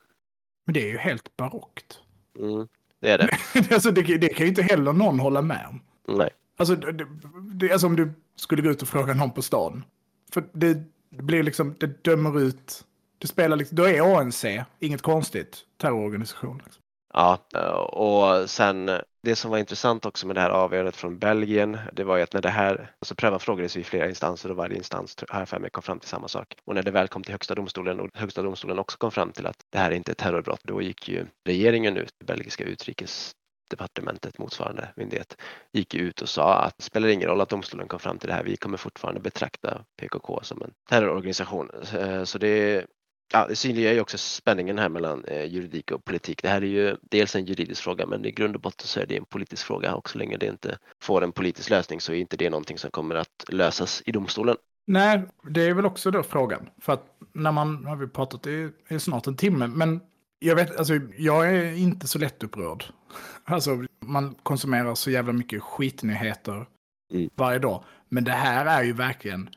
[0.66, 1.98] Men det är ju helt barockt.
[2.38, 2.68] Mm,
[3.01, 3.28] det är det.
[3.74, 5.80] alltså det, det kan ju inte heller någon hålla med om.
[6.16, 6.30] Nej.
[6.59, 7.07] Alltså, det,
[7.55, 9.84] det, alltså om du skulle gå ut och fråga någon på stan.
[10.32, 10.74] För det,
[11.11, 12.84] det blir liksom, det dömer ut,
[13.18, 14.44] det spelar liksom, då är ANC,
[14.78, 16.62] inget konstigt, terrororganisation.
[16.64, 16.82] Liksom.
[17.12, 17.38] Ja,
[17.82, 18.90] och sen
[19.23, 22.33] det som var intressant också med det här avgörandet från Belgien, det var ju att
[22.33, 25.71] när det här, alltså prövan frågades i flera instanser och varje instans här för mig
[25.71, 26.55] kom fram till samma sak.
[26.64, 29.47] Och när det väl kom till högsta domstolen och högsta domstolen också kom fram till
[29.47, 34.89] att det här är inte är terrorbrott, då gick ju regeringen ut, belgiska utrikesdepartementet, motsvarande
[34.97, 35.37] myndighet,
[35.73, 38.35] gick ut och sa att det spelar ingen roll att domstolen kom fram till det
[38.35, 41.71] här, vi kommer fortfarande betrakta PKK som en terrororganisation.
[41.95, 42.87] Eh, så det
[43.33, 46.43] Ja, det synliggör ju också spänningen här mellan eh, juridik och politik.
[46.43, 49.07] Det här är ju dels en juridisk fråga men i grund och botten så är
[49.07, 52.16] det en politisk fråga och så länge det inte får en politisk lösning så är
[52.16, 54.57] inte det någonting som kommer att lösas i domstolen.
[54.87, 56.68] Nej, det är väl också då frågan.
[56.78, 60.01] För att när man, har vi pratat i, i snart en timme, men
[60.39, 62.85] jag vet, alltså jag är inte så lättupprörd.
[63.45, 66.66] Alltså man konsumerar så jävla mycket skitnyheter
[67.12, 67.31] mm.
[67.35, 67.85] varje dag.
[68.09, 69.51] Men det här är ju verkligen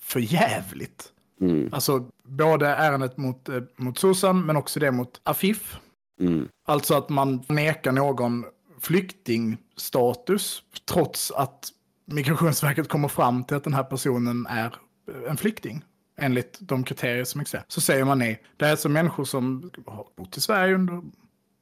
[0.00, 1.13] för jävligt.
[1.50, 1.68] Mm.
[1.72, 5.78] Alltså både ärendet mot, eh, mot Susan men också det mot Afif.
[6.20, 6.48] Mm.
[6.66, 8.44] Alltså att man nekar någon
[8.80, 11.70] flyktingstatus trots att
[12.06, 14.74] Migrationsverket kommer fram till att den här personen är
[15.28, 15.84] en flykting.
[16.16, 17.64] Enligt de kriterier som existerar.
[17.68, 18.42] Så säger man nej.
[18.56, 21.02] Det är alltså människor som har bott i Sverige under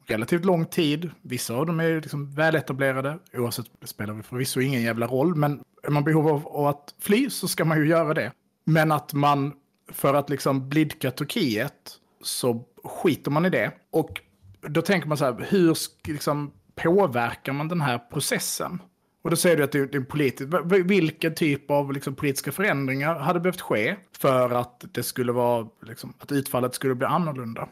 [0.07, 1.11] relativt lång tid.
[1.23, 3.19] Vissa av dem är liksom väletablerade.
[3.35, 5.35] Oavsett, det spelar förvisso ingen jävla roll.
[5.35, 8.33] Men är man behov av att fly så ska man ju göra det.
[8.65, 9.53] Men att man
[9.93, 13.73] för att liksom blidka Turkiet så skiter man i det.
[13.91, 14.21] Och
[14.61, 15.77] då tänker man så här, hur
[16.09, 18.83] liksom, påverkar man den här processen?
[19.23, 20.53] Och då säger du att det är politiskt.
[20.85, 26.15] Vilken typ av liksom, politiska förändringar hade behövt ske för att det skulle vara, liksom,
[26.19, 27.69] att utfallet skulle bli annorlunda?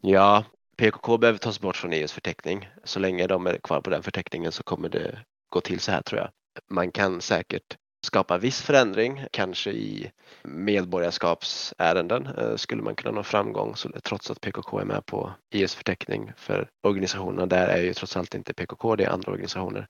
[0.00, 0.44] Ja,
[0.76, 2.68] PKK behöver tas bort från EUs förteckning.
[2.84, 6.02] Så länge de är kvar på den förteckningen så kommer det gå till så här
[6.02, 6.30] tror jag.
[6.68, 10.10] Man kan säkert skapa viss förändring, kanske i
[10.42, 16.32] medborgarskapsärenden eh, skulle man kunna nå framgång trots att PKK är med på EUs förteckning
[16.36, 19.86] för organisationerna där är ju trots allt inte PKK, det är andra organisationer.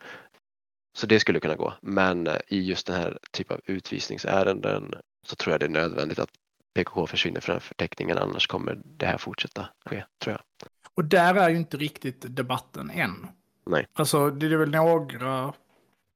[0.98, 1.74] Så det skulle kunna gå.
[1.80, 4.94] Men eh, i just den här typen av utvisningsärenden
[5.26, 6.30] så tror jag det är nödvändigt att
[6.74, 10.68] PKK försvinner från förteckningen annars kommer det här fortsätta ske, tror jag.
[10.94, 13.26] Och där är ju inte riktigt debatten än.
[13.66, 13.86] Nej.
[13.92, 15.54] Alltså det är väl några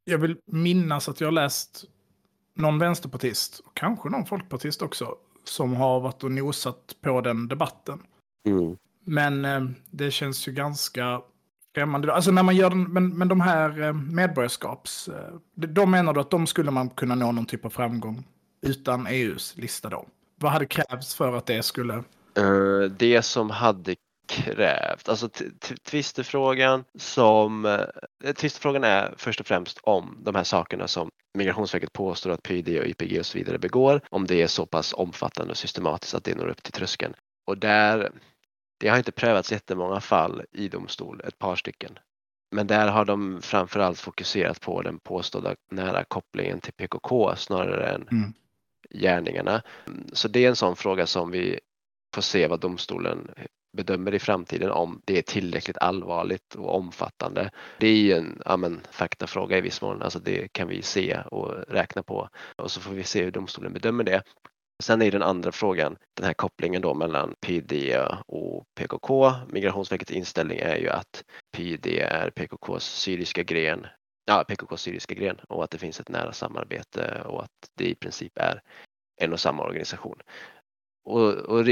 [0.04, 1.84] jag vill minnas att jag har läst
[2.54, 8.02] någon vänsterpartist, och kanske någon folkpartist också, som har varit och nosat på den debatten.
[8.46, 8.76] Mm.
[9.04, 11.20] Men eh, det känns ju ganska
[11.74, 12.14] främmande.
[12.14, 15.08] Alltså när man gör den, men, men de här eh, medborgarskaps...
[15.08, 18.24] Eh, de menar du att de skulle man kunna nå någon typ av framgång
[18.62, 20.06] utan EUs lista då?
[20.36, 22.04] Vad hade krävts för att det skulle...
[22.38, 23.96] Uh, det som hade
[24.26, 25.08] krävt.
[25.08, 25.28] Alltså
[25.84, 27.64] tvistefrågan som,
[28.24, 32.78] eh, tvistefrågan är först och främst om de här sakerna som Migrationsverket påstår att PYD
[32.78, 36.24] och YPG och så vidare begår, om det är så pass omfattande och systematiskt att
[36.24, 37.14] det når upp till tröskeln.
[37.46, 38.12] Och där,
[38.80, 41.98] det har inte prövats jättemånga fall i domstol, ett par stycken.
[42.50, 48.08] Men där har de framförallt fokuserat på den påstådda nära kopplingen till PKK snarare än
[48.08, 48.32] mm.
[48.90, 49.62] gärningarna.
[50.12, 51.60] Så det är en sån fråga som vi
[52.14, 53.30] får se vad domstolen
[53.74, 57.50] bedömer i framtiden om det är tillräckligt allvarligt och omfattande.
[57.78, 61.18] Det är ju en ja, men, faktafråga i viss mån, alltså det kan vi se
[61.30, 64.22] och räkna på och så får vi se hur domstolen bedömer det.
[64.82, 67.96] Sen är den andra frågan den här kopplingen då mellan PYD
[68.26, 69.32] och PKK.
[69.48, 71.24] Migrationsverkets inställning är ju att
[71.56, 73.86] PYD är PKKs syriska gren,
[74.24, 77.94] ja PKKs syriska gren och att det finns ett nära samarbete och att det i
[77.94, 78.60] princip är
[79.20, 80.18] en och samma organisation.
[81.04, 81.64] Och, och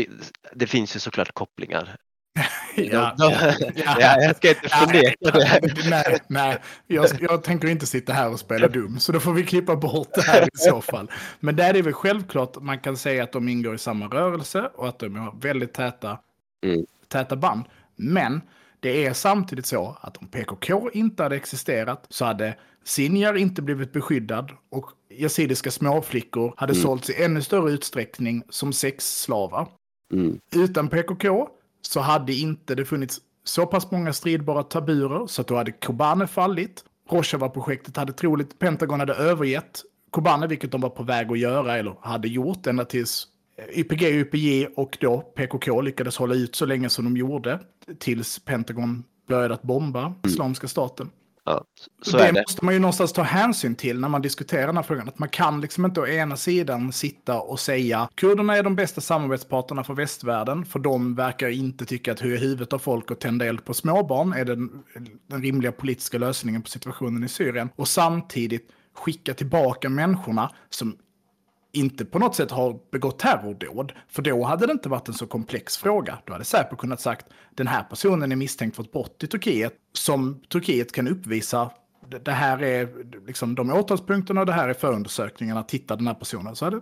[0.55, 1.97] det, finns ju såklart kopplingar
[2.76, 5.91] Ja, ja, ja, jag ska inte förneka det.
[5.91, 9.45] Nej, nej jag, jag, tänker inte sitta här och spela dum, så då får vi
[9.45, 11.11] klippa bort det här i så fall.
[11.41, 14.70] Men där är det väl självklart, man kan säga att de ingår i samma rörelse
[14.74, 16.18] och att de har väldigt täta,
[16.64, 16.87] mm.
[17.09, 17.64] täta band.
[17.97, 18.41] Men
[18.83, 23.93] det är samtidigt så att om PKK inte hade existerat så hade Sinjar inte blivit
[23.93, 26.83] beskyddad och yazidiska småflickor hade mm.
[26.83, 29.68] sålts i ännu större utsträckning som sexslavar.
[30.12, 30.39] Mm.
[30.57, 31.49] Utan PKK
[31.83, 36.26] så hade inte det funnits så pass många stridbara taburer så att då hade Kobane
[36.26, 36.85] fallit.
[37.11, 41.97] Rojava-projektet hade troligt Pentagon hade övergett Kobane, vilket de var på väg att göra eller
[42.01, 43.26] hade gjort ända tills
[43.74, 47.61] YPG, YPJ och då PKK lyckades hålla ut så länge som de gjorde
[47.98, 51.11] tills Pentagon började att bomba Islamiska staten.
[51.44, 51.64] Ja,
[52.12, 52.32] det, det.
[52.32, 55.09] måste man ju någonstans ta hänsyn till när man diskuterar den här frågan.
[55.09, 59.00] Att man kan liksom inte å ena sidan sitta och säga kurderna är de bästa
[59.00, 63.46] samarbetspartnerna för västvärlden, för de verkar inte tycka att höja huvudet av folk och tända
[63.46, 64.70] eld på småbarn är den,
[65.26, 67.68] den rimliga politiska lösningen på situationen i Syrien.
[67.76, 70.96] Och samtidigt skicka tillbaka människorna som
[71.72, 73.92] inte på något sätt har begått terrordåd.
[74.08, 76.18] För då hade det inte varit en så komplex fråga.
[76.24, 79.74] Då hade Säpo kunnat sagt den här personen är misstänkt för ett brott i Turkiet
[79.92, 81.70] som Turkiet kan uppvisa.
[82.24, 82.88] Det- här är
[83.26, 85.62] liksom de åtalspunkterna och det här är förundersökningarna.
[85.62, 86.56] Titta den här personen.
[86.56, 86.80] Så hade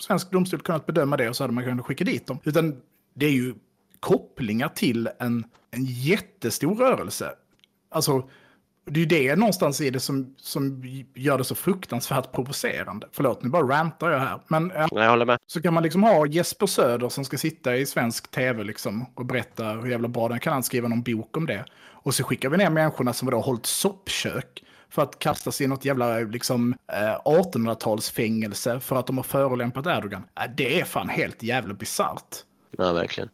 [0.00, 2.38] svensk domstol kunnat bedöma det och så hade man kunnat skicka dit dem.
[2.44, 2.76] Utan
[3.14, 3.54] det är ju
[4.00, 7.32] kopplingar till en, en jättestor rörelse.
[7.90, 8.28] Alltså,
[8.90, 10.82] det är ju det någonstans i det som, som
[11.14, 13.06] gör det så fruktansvärt provocerande.
[13.12, 14.40] Förlåt, nu bara rantar jag här.
[14.48, 15.38] Men ja, Jag håller med.
[15.46, 19.26] så kan man liksom ha Jesper Söder som ska sitta i svensk tv liksom och
[19.26, 21.64] berätta hur jävla bra den kan han skriva någon bok om det.
[22.02, 25.66] Och så skickar vi ner människorna som då har hållit soppkök för att kastas i
[25.66, 30.22] något jävla liksom, eh, 1800-talsfängelse för att de har förolämpat Erdogan.
[30.40, 32.36] Äh, det är fan helt jävla bisarrt.
[32.78, 33.28] Ja, verkligen.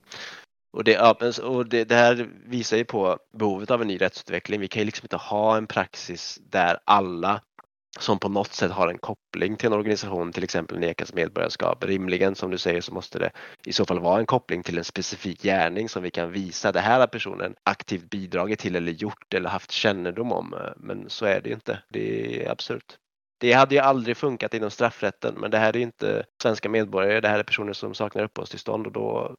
[0.76, 0.98] Och, det,
[1.42, 4.60] och det, det här visar ju på behovet av en ny rättsutveckling.
[4.60, 7.40] Vi kan ju liksom inte ha en praxis där alla
[7.98, 11.84] som på något sätt har en koppling till en organisation till exempel nekas medborgarskap.
[11.84, 13.30] Rimligen som du säger så måste det
[13.66, 16.72] i så fall vara en koppling till en specifik gärning som vi kan visa.
[16.72, 20.54] Det här har personen aktivt bidragit till eller gjort eller haft kännedom om.
[20.76, 21.82] Men så är det ju inte.
[21.88, 22.96] Det är absurt.
[23.40, 27.20] Det hade ju aldrig funkat inom straffrätten men det här är inte svenska medborgare.
[27.20, 29.34] Det här är personer som saknar uppehållstillstånd och då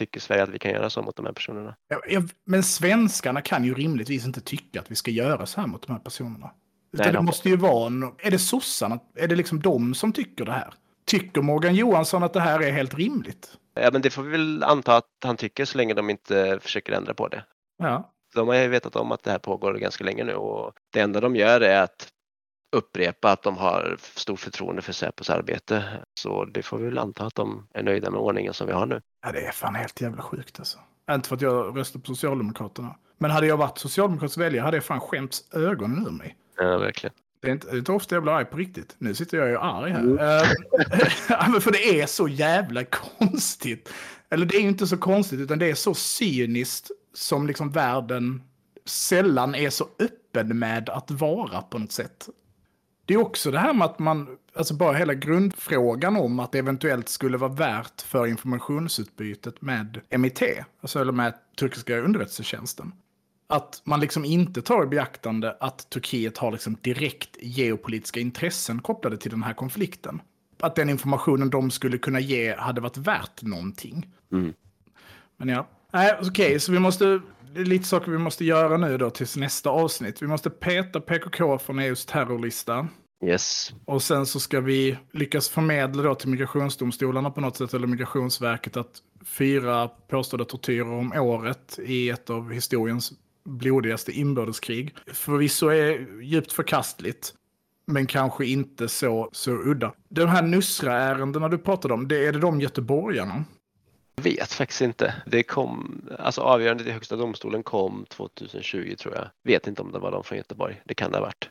[0.00, 1.74] tycker Sverige att vi kan göra så mot de här personerna.
[2.08, 5.86] Ja, Men svenskarna kan ju rimligtvis inte tycka att vi ska göra så här mot
[5.86, 6.50] de här personerna.
[6.92, 10.12] Nej, det de- måste ju vara, en, är det sossarna, är det liksom de som
[10.12, 10.74] tycker det här?
[11.06, 13.48] Tycker Morgan Johansson att det här är helt rimligt?
[13.74, 16.92] Ja, men det får vi väl anta att han tycker så länge de inte försöker
[16.92, 17.44] ändra på det.
[17.78, 18.12] Ja.
[18.34, 21.20] De har ju vetat om att det här pågår ganska länge nu och det enda
[21.20, 22.08] de gör är att
[22.72, 25.84] upprepa att de har stort förtroende för Säpos arbete.
[26.14, 28.86] Så det får vi väl anta att de är nöjda med ordningen som vi har
[28.86, 29.00] nu.
[29.22, 30.78] ja, det är fan helt jävla sjukt alltså.
[31.10, 32.96] Inte för att jag röstar på Socialdemokraterna.
[33.18, 36.36] Men hade jag varit socialdemokratisk väljare hade jag fan skämts ögonen ur mig.
[36.56, 37.14] Ja, verkligen.
[37.42, 38.94] Det är inte, det är inte ofta jag blir arg på riktigt.
[38.98, 40.40] Nu sitter jag ju arg här.
[40.40, 40.50] Eh,
[41.28, 43.92] ja, men för det är så jävla konstigt.
[44.30, 48.42] Eller det är ju inte så konstigt, utan det är så cyniskt som liksom världen
[48.84, 52.28] sällan är så öppen med att vara på något sätt.
[53.10, 56.58] Det är också det här med att man, alltså bara hela grundfrågan om att det
[56.58, 60.42] eventuellt skulle vara värt för informationsutbytet med MIT,
[60.80, 62.92] alltså eller med turkiska underrättelsetjänsten.
[63.46, 69.16] Att man liksom inte tar i beaktande att Turkiet har liksom direkt geopolitiska intressen kopplade
[69.16, 70.22] till den här konflikten.
[70.60, 74.08] Att den informationen de skulle kunna ge hade varit värt någonting.
[74.32, 74.52] Mm.
[75.36, 75.68] Men ja.
[75.92, 77.20] Nej, okej, så vi måste...
[77.54, 80.22] Det är lite saker vi måste göra nu då tills nästa avsnitt.
[80.22, 82.88] Vi måste peta PKK från EUs terrorlista.
[83.24, 83.72] Yes.
[83.84, 88.76] Och sen så ska vi lyckas förmedla då till migrationsdomstolarna på något sätt, eller migrationsverket,
[88.76, 93.12] att fyra påstådda tortyrer om året i ett av historiens
[93.44, 97.34] blodigaste inbördeskrig förvisso är djupt förkastligt.
[97.86, 99.92] Men kanske inte så, så udda.
[100.08, 103.44] De här Nusra-ärendena du pratade om, det är det de göteborgarna?
[104.14, 105.14] Jag vet faktiskt inte.
[105.26, 109.28] Det kom, alltså avgörandet i Högsta domstolen kom 2020 tror jag.
[109.44, 110.82] Vet inte om det var de från Göteborg.
[110.84, 111.48] Det kan det ha varit.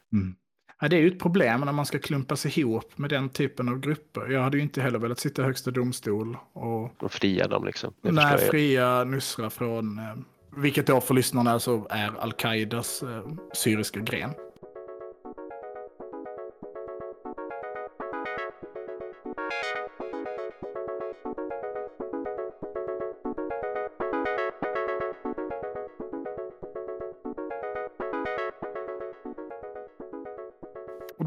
[0.82, 3.80] Ja, det är ju ett problem när man ska klumpas ihop med den typen av
[3.80, 4.28] grupper.
[4.32, 7.94] Jag hade ju inte heller velat sitta i högsta domstol och De fria dem liksom.
[8.02, 10.16] Det Nej, fria Nusra från, eh,
[10.56, 14.34] vilket då för lyssnarna alltså är al-Qaidas eh, syriska gren.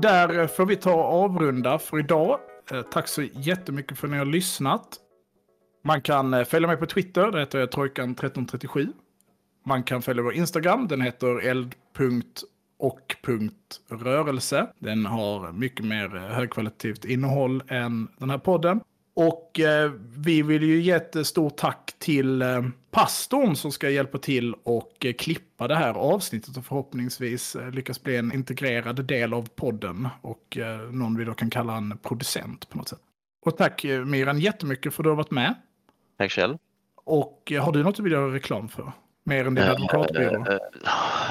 [0.02, 2.38] Där får vi ta och avrunda för idag.
[2.70, 4.98] Eh, tack så jättemycket för att ni har lyssnat.
[5.84, 8.88] Man kan eh, följa mig på Twitter, där heter jag Trojkan1337.
[9.66, 12.26] Man kan följa vår Instagram, den heter eld.och.rörelse.
[14.78, 18.80] Den har mycket mer eh, högkvalitativt innehåll än den här podden.
[19.14, 24.18] Och eh, vi vill ju ge ett stort tack till eh, pastorn som ska hjälpa
[24.18, 29.34] till och eh, klippa det här avsnittet och förhoppningsvis eh, lyckas bli en integrerad del
[29.34, 33.00] av podden och eh, någon vi då kan kalla en producent på något sätt.
[33.44, 35.54] Och tack eh, Miran jättemycket för att du har varit med.
[36.18, 36.56] Tack själv.
[37.04, 38.92] Och har du något du vill göra reklam för?
[39.24, 40.58] Mer än din advokatbyrå?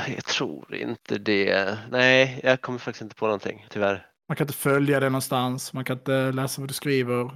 [0.07, 1.77] Jag tror inte det.
[1.91, 4.07] Nej, jag kommer faktiskt inte på någonting, tyvärr.
[4.27, 7.31] Man kan inte följa det någonstans, man kan inte läsa vad du skriver.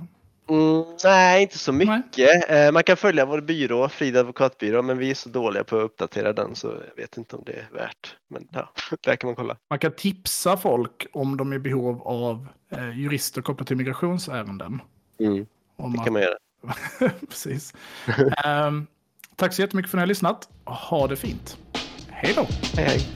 [0.50, 2.50] Mm, nej, inte så mycket.
[2.50, 5.84] Eh, man kan följa vår byrå, Frida advokatbyrå, men vi är så dåliga på att
[5.84, 8.16] uppdatera den så jag vet inte om det är värt.
[8.28, 8.70] Men ja,
[9.02, 9.58] där kan man kolla.
[9.70, 14.82] Man kan tipsa folk om de är i behov av eh, jurister kopplat till migrationsärenden.
[15.20, 15.46] Mm,
[15.78, 16.36] Om det man- kan man göra.
[17.30, 17.74] Precis.
[18.46, 18.88] Ehm,
[19.36, 20.50] tack så jättemycket för att ni har lyssnat.
[20.66, 21.58] Ha det fint.
[22.10, 22.48] Hej då!
[22.76, 23.08] Hej, hej.